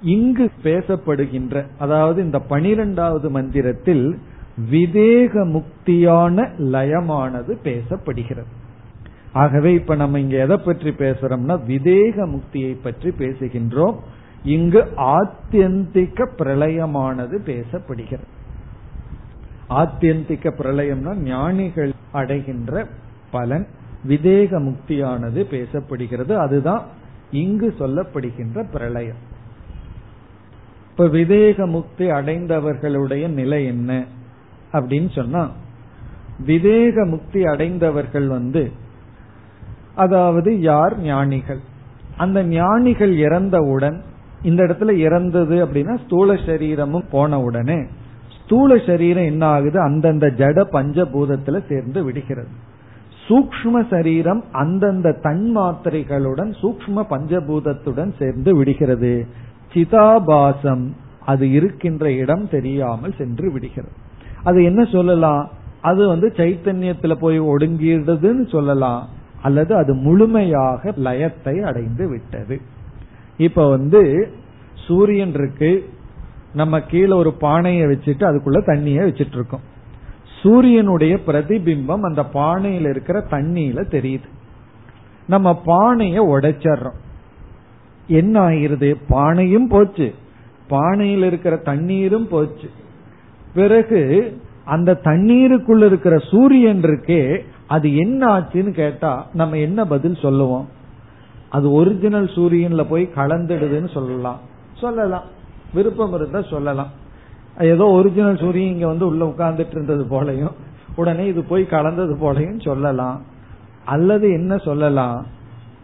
[0.00, 4.18] இங்கு பேசப்படுகின்ற அதாவது இந்த பனிரெண்டாவது மந்திரத்தில்
[4.70, 8.52] விதேக முக்தியான லயமானது பேசப்படுகிறது.
[9.32, 13.98] ஆகவே இப்ப நம்ம இங்க எதை பற்றி பேசுறோம்னா விதேக முக்தியை பற்றி பேசுகின்றோம்.
[14.42, 18.26] இங்கு ஆத்தியந்திக பிரளயமானது பேசப்படுகிறது.
[19.70, 22.86] ஆத்தியந்திக பிரளயம்னா ஞானிகள் அடைகின்ற
[23.30, 23.66] பலன்
[24.08, 26.36] விதேக முக்தியானது பேசப்படுகிறது.
[26.36, 26.82] அதுதான்
[27.30, 29.26] இங்கு சொல்லப்படுகின்ற பிரளயம்.
[30.90, 34.04] இப்ப விதேக முக்தி அடைந்தவர்களுடைய நிலை என்ன
[34.72, 35.50] அப்படின்னு சொன்னா
[36.46, 38.72] விதேக முக்தி அடைந்தவர்கள் வந்து
[39.94, 41.60] அதாவது யார் ஞானிகள்?
[42.16, 44.02] அந்த ஞானிகள் இறந்தவுடன்
[44.42, 47.84] இந்த இடத்துல இறந்தது அப்படின்னா ஸ்தூல சரீரமும் போன உடனே.
[48.44, 49.80] ஸ்தூல சரீரம் என்ன ஆகுது?
[49.80, 52.48] அந்தந்த ஜட பஞ்சபூதத்துல சேர்ந்து விடுகிறது.
[53.28, 59.26] சூக்ம சரீரம் அந்தந்த தன்மாத்திரைகளுடன் சூக்ம பஞ்சபூதத்துடன் சேர்ந்து விடுகிறது.
[59.74, 60.86] சிதாபாசம்
[61.24, 63.92] அது இருக்கின்ற இடம் தெரியாமல் சென்று விடுகிறது.
[64.42, 65.50] அது என்ன சொல்லலாம்?
[65.80, 69.08] அது வந்து சைத்தன்யத்துல போய் ஒடுங்கிடுதுன்னு சொல்லலாம்.
[69.42, 72.60] அல்லது அது முழுமையாக லயத்தை அடைந்து விட்டது.
[73.38, 74.32] இப்ப வந்து
[74.86, 75.88] சூரியன் இருக்கு.
[76.54, 79.60] நம்ம கீழே ஒரு பானையை வச்சுட்டு அதுக்குள்ள தண்ணிய வச்சிட்டு இருக்கோம்
[80.42, 84.28] சூரியனுடைய பிரதிபிம்பம் அந்த பானையில இருக்கிற தண்ணியில தெரியுது.
[85.26, 86.98] நம்ம பானைய உடைச்சிடுறோம்.
[88.08, 90.14] என்ன ஆயிருது பானையும் போச்சு.
[90.70, 92.70] பானையில் இருக்கிற தண்ணீரும் போச்சு.
[93.54, 100.68] பிறகு அந்த தண்ணீருக்குள்ள இருக்கிற சூரியன் இருக்கே அது என்ன ஆச்சுன்னு கேட்டா நம்ம என்ன பதில் சொல்லுவோம்?
[101.50, 104.40] அது ஒரிஜினல் சூரியன்ல போய் கலந்துடுதுன்னு சொல்லலாம்.
[104.74, 105.22] சொல்லலாம்.
[105.74, 106.88] விருப்பம் இருந்தா சொல்லலாம்.
[107.60, 110.50] ஏதோ ஒரிஜினல் சூரியன் இங்க வந்து உள்ள உட்கார்ந்துட்டு இருந்தது போலையும்
[110.96, 113.22] உடனே இது போய் கலந்தது போலையும் சொல்லலாம்.
[113.84, 115.26] அல்லது என்ன சொல்லலாம்?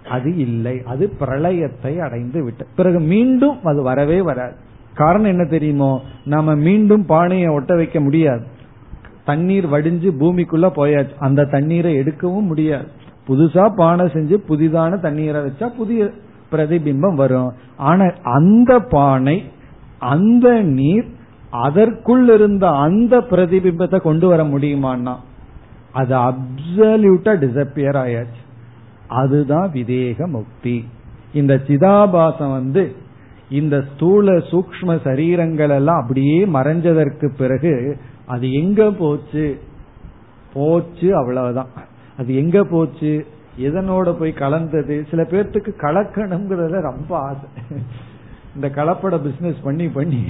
[0.08, 0.82] அது இல்லை.
[0.84, 4.54] அது பிரளயத்தை அடைந்து விட்டு பிறகு மீண்டும் அது வரவே வராது.
[4.94, 6.02] காரணம் என்ன தெரியுமோ?
[6.24, 8.46] நாம மீண்டும் பானையை ஒட்ட வைக்க முடியாது.
[9.24, 11.14] தண்ணீர் வடிஞ்சு பூமிக்குள்ள போயாச்சு.
[11.18, 12.86] அந்த தண்ணீரை எடுக்கவும் முடியாது.
[13.28, 16.10] புதுசா பானை செஞ்சு புதிதான தண்ணீரை வச்சா புதிய
[16.52, 17.52] பிரதிபிம்பம் வரும்.
[17.76, 19.44] ஆனா அந்த பானை
[19.98, 21.06] அந்த நீர்
[21.50, 25.14] அதற்குள் இருந்த அந்த பிரதிபிம்பத்தை கொண்டு வர முடியுமான்னா
[25.92, 28.42] அது அப்சல்யூட்டா டிசப்பியர் ஆயாச்சு.
[29.08, 30.84] அதுதான் விதேக முக்தி.
[31.32, 32.94] இந்த சிதாபாசம் வந்து
[33.50, 39.58] இந்த ஸ்தூல சூக்ம சரீரங்கள் எல்லாம் அப்படியே மறைஞ்சதற்கு பிறகு அது எங்க போச்சு?
[40.52, 41.66] போச்சு அவ்வளவுதான்.
[42.18, 43.26] அது எங்க போச்சு
[43.58, 47.48] எதனோட போய் கலந்தது சில பேர்த்துக்கு கலக்கணுங்கிறதுல ரொம்ப ஆசை.
[48.54, 50.24] இந்த கலப்பட பிசினஸ் பண்ணி பண்ணி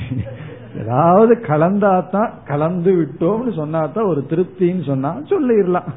[0.77, 5.89] ஏதாவது கலந்தாதான் கலந்து விட்டோம்னு சொன்னாதான் ஒரு திருப்தின்னு சொன்னா சொல்லிடலாம்.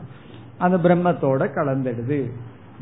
[0.58, 2.32] அந்த பிரம்மத்தோட கலந்துடுது.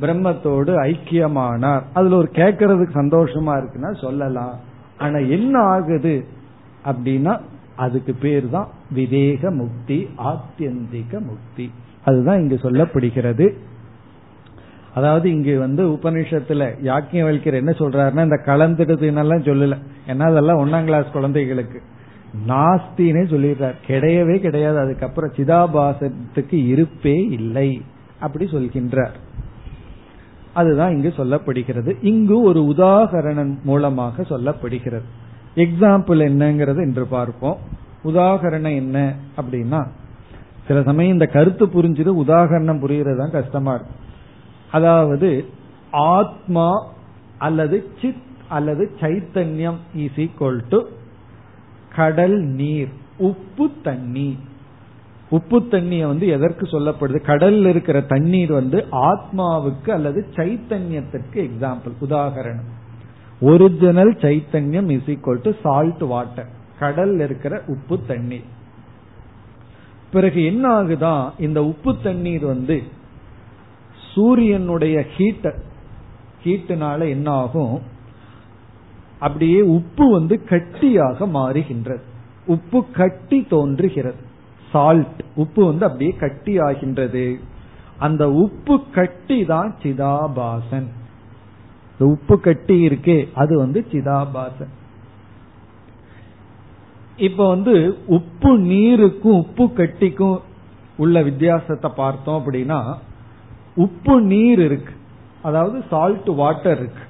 [0.02, 1.82] பிரம்மத்தோடு ஐக்கியமானார்.
[1.94, 4.60] அதுல ஒரு கேட்கறதுக்கு சந்தோஷமா இருக்குன்னா சொல்லலாம்.
[4.98, 6.26] ஆனா என்ன ஆகுது
[6.86, 7.40] அப்படின்னா
[7.76, 11.72] அதுக்கு பேர் தான் விவேக முக்தி ஆத்தியந்திக முக்தி.
[12.06, 13.54] அதுதான் இங்கு சொல்லப்படுகிறது.
[14.94, 16.74] அதாவது இங்கு வந்து உபனிஷத்துல
[17.12, 19.78] வலிக்கிற என்ன சொல்றாருன்னா இந்த கலந்துடுதுன்னெல்லாம் சொல்லல.
[20.08, 21.82] ஏன்னா அதெல்லாம் ஒன்னாம் கிளாஸ் குழந்தைகளுக்கு.
[22.48, 23.74] நாஸ்தினே சொல்லிடுறார்.
[23.88, 24.78] கிடையவே கிடையாது.
[24.78, 27.82] அதுக்கப்புறம் சிதாபாசத்துக்கு இருப்பே இல்லை.
[28.20, 29.14] அப்படி சொல்கின்றார்.
[30.54, 31.96] அதுதான் இங்கு சொல்லப்படுகிறது.
[32.02, 35.04] இங்கு ஒரு உதாகரணம் மூலமாக சொல்லப்படுகிறது.
[35.56, 37.58] எக்ஸாம்பிள் என்னங்கிறது என்று பார்ப்போம்.
[38.04, 39.88] உதாகரணம் என்ன அப்படின்னா
[40.68, 44.02] சில சமயம் இந்த கருத்து புரிஞ்சுது உதாகரணம் புரிகிறது தான் கஷ்டமா இருக்கும்
[44.72, 45.46] அதாவது
[45.92, 46.68] ஆத்மா
[47.38, 50.80] அல்லது சித் அல்லது சைத்தன்யம் இஸ் ஈக்வல் டு
[51.96, 54.38] கடல் நீர் உப்பு தண்ணி
[55.30, 57.20] உப்பு தண்ணிய வந்து எதற்கு சொல்லப்படுது?
[57.28, 62.70] கடல்ல இருக்கிற தண்ணீர் வந்து ஆத்மாவுக்கு அல்லது சைத்தன்யத்திற்கு எக்ஸாம்பிள் உதாகரணம்.
[63.42, 68.55] ஒரிஜினல் சைத்தன்யம் is equal to salt water கடல்ல இருக்கிற உப்பு தண்ணீர்.
[70.12, 72.84] பிறகு என்ன ஆகுதான் இந்த உப்பு தண்ணீர் வந்து
[74.14, 75.54] சூரியனுடைய ஹீட்ட
[76.44, 77.82] ஹீட்டுனால என்ன ஆகும்
[79.20, 82.02] அப்படியே உப்பு வந்து கட்டியாக மாறுகின்றது.
[82.46, 84.22] உப்பு கட்டி தோன்றுகிறது.
[84.72, 87.40] சால்ட் உப்பு வந்து அப்படியே கட்டி ஆகின்றது
[88.00, 90.88] அந்த உப்பு கட்டி தான் சிதாபாசன்.
[92.00, 94.74] உப்பு கட்டி இருக்கே அது வந்து சிதாபாசன்.
[97.18, 100.40] இப்ப வந்து உப்பு நீருக்கும் உப்பு கட்டிக்கும்
[100.98, 102.94] உள்ள வித்தியாசத்தை பார்த்தோம் அப்படின்னா
[103.76, 104.94] உப்பு நீர் இருக்கு.
[105.42, 107.04] அதாவது சால்ட் வாட்டர் இருக்கு.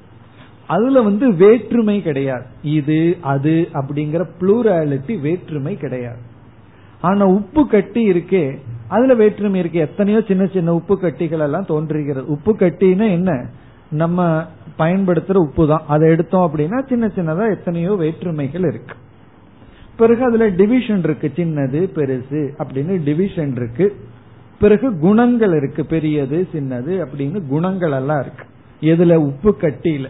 [0.68, 2.45] அதுல வந்து வேற்றுமை கிடையாது.
[2.64, 6.18] இது அது அப்படிங்கிற புளூராலிட்டி வேற்றுமை கிடையாது.
[7.01, 9.80] ஆனா உப்பு கட்டி இருக்கே அதுல வேற்றுமை இருக்கு.
[9.80, 12.28] எத்தனையோ சின்ன சின்ன உப்பு கட்டிகள் எல்லாம் தோன்றுகிறது.
[12.28, 13.45] உப்பு கட்டினா என்ன?
[13.89, 14.43] நம்ம
[14.78, 15.84] பயன்படுத்துற உப்பு தான்.
[15.88, 18.95] அதை எடுத்தோம் அப்படின்னா சின்ன சின்னதா எத்தனையோ வேற்றுமைகள் இருக்கு.
[19.98, 21.32] பிறகு அதுல டிவிஷன் இருக்கு.
[21.36, 23.96] சின்னது பெருசு அப்படின்னு டிவிஷன் இருக்கு.
[24.60, 25.86] பிறகு குணங்கள் இருக்கு.
[25.86, 28.46] பெரியது சின்னது அப்படின்னு குணங்கள் எல்லாம் இருக்கு.
[28.82, 29.16] எதுல?
[29.16, 30.08] உப்பு கட்டியில.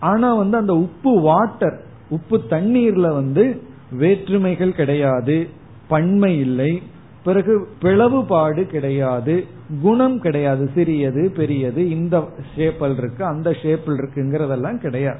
[0.00, 3.62] ஆனா வந்து அந்த உப்பு வாட்டர் உப்பு தண்ணீர்ல வந்து
[3.92, 5.48] வேற்றுமைகள் கிடையாது
[5.88, 6.82] பன்மை இல்லை.
[7.24, 9.46] பிறகு பிளவுபாடு கிடையாது
[9.82, 10.70] குணம் கிடையாது.
[10.74, 15.18] சிறியது பெரியது இந்த ஷேப்பில் இருக்கு அந்த ஷேப்பில் இருக்குங்கிறதெல்லாம் கிடையாது.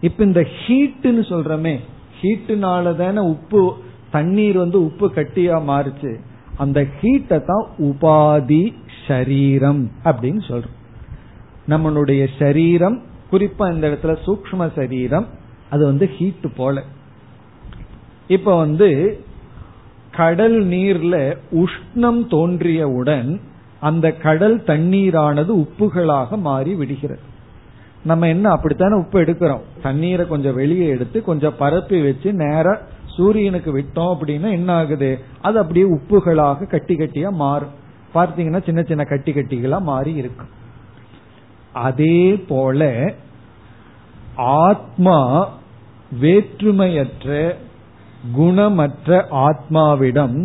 [0.00, 1.78] இப்ப இந்த ஹீட்டுன்னு சொல்றமே
[2.26, 3.74] ஹீட்டுனால தானே உப்பு
[4.10, 6.12] தண்ணீர் வந்து உப்பு கட்டியா மாறுச்சு.
[6.56, 8.74] அந்த ஹீட்டை தான் உபாதி
[9.06, 10.76] ஷரீரம் அப்படின்னு சொல்றோம்.
[11.68, 13.02] நம்மளுடைய சரீரம்
[13.32, 15.26] குறிப்பா இந்த இடத்துல சூக்ம சரீரம்
[15.70, 16.82] அது வந்து ஹீட் போல.
[18.28, 19.20] இப்ப வந்து
[20.10, 23.40] கடல் நீர்ல உஷ்ணம் தோன்றியவுடன்
[23.80, 27.20] அந்த கடல் தண்ணீரானது உப்புகளாக மாறி விடுகிறது.
[28.06, 29.64] நம்ம என்ன அப்படித்தானே உப்பு எடுக்கிறோம்.
[29.82, 32.66] தண்ணீரை கொஞ்சம் வெளியே எடுத்து கொஞ்சம் பரப்பி வச்சு நேர
[33.16, 35.10] சூரியனுக்கு விட்டோம் அப்படின்னா என்ன ஆகுது?
[35.42, 37.74] அது அப்படியே உப்புகளாக கட்டி கட்டியா மாறும்.
[38.14, 40.52] பார்த்தீங்கன்னா சின்ன சின்ன கட்டி கட்டிகளா மாறி இருக்கும்.
[41.72, 42.90] அதே போல
[44.36, 45.18] ஆத்மா
[46.20, 47.54] வேற்றுமையற்ற
[48.36, 50.36] குணமற்ற ஆத்மாவிடம்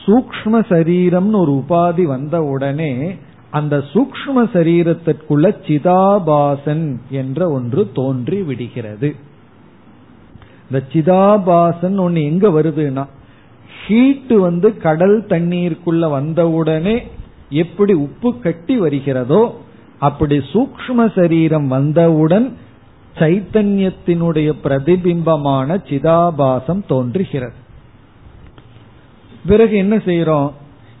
[0.00, 2.92] சூக்ம சரீரம்னு ஒரு உபாதி வந்த உடனே
[3.50, 9.14] அந்த சூக்ம சரீரத்திற்குள்ள சிதாபாசன் என்ற ஒன்று தோன்றி விடுகிறது.
[10.70, 13.06] இந்த சிதாபாசன் ஒண்ணு எங்க வருதுன்னா
[13.86, 17.02] ஹீட் வந்து கடல் தண்ணீருக்குள்ள வந்தவுடனே
[17.50, 19.54] எப்படி உப்பு கட்டி வருகிறதோ
[19.98, 22.56] அப்படி சூக்ம சரீரம் வந்தவுடன்
[23.18, 27.54] சைத்தன்யத்தினுடைய பிரதிபிம்பமான சிதாபாசம் தோன்றுகிறது.
[29.46, 30.50] பிறகு என்ன செய்யறோம்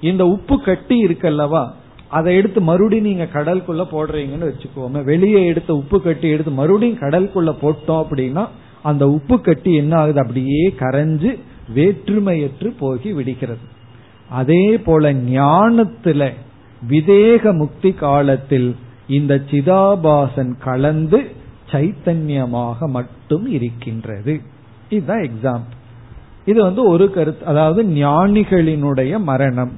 [0.00, 1.72] இந்த உப்பு கட்டி இருக்கல்லவா?
[2.08, 5.04] அதை எடுத்து மறுபடியும் நீங்க கடலுக்குள்ள போடுறீங்கன்னு வச்சுக்கோங்க.
[5.04, 8.46] வெளியே எடுத்த உப்பு கட்டி எடுத்து மறுபடியும் கடலுக்குள்ள போட்டோம் அப்படின்னா
[8.82, 10.20] அந்த உப்பு கட்டி என்ன ஆகுது?
[10.20, 11.38] அப்படியே கரைஞ்சு
[11.74, 13.74] வேற்றுமையற்று போகி விடுகிறது.
[14.30, 16.32] அதே போல ஞானத்துல
[16.88, 18.76] விதேக முக்தி காலத்தில்
[19.08, 21.30] இந்த சிதாபாசன் கலந்து
[21.72, 24.40] சைத்தன்யமாக மட்டும் இருக்கின்றது.
[24.88, 25.74] இதுதான் எக்ஸாம்பிள்
[26.44, 29.72] இது வந்து ஒரு கருத்து அதாவது ஞானிகளினுடைய மரணம்.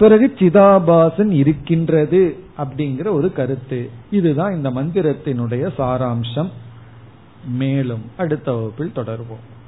[0.00, 6.50] பிறகு சிதாபாசன் இருக்கின்றது அப்படிங்கிற ஒரு கருத்து இதுதான் இந்த மந்திரத்தினுடைய சாராம்சம்
[7.58, 9.60] மேலும் அடுத்த வகுப்பில் தொடர்வோம்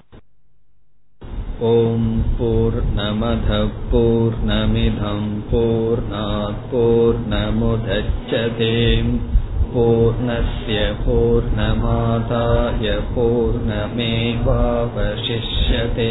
[1.64, 2.06] ॐ
[2.38, 8.72] पूर्णमधः पूर्णमिधम् पूर्णात् पूर्णमुदच्छते
[9.74, 16.10] पूर्णस्य पूर्णमादाय पूर्णमेवावशिष्यते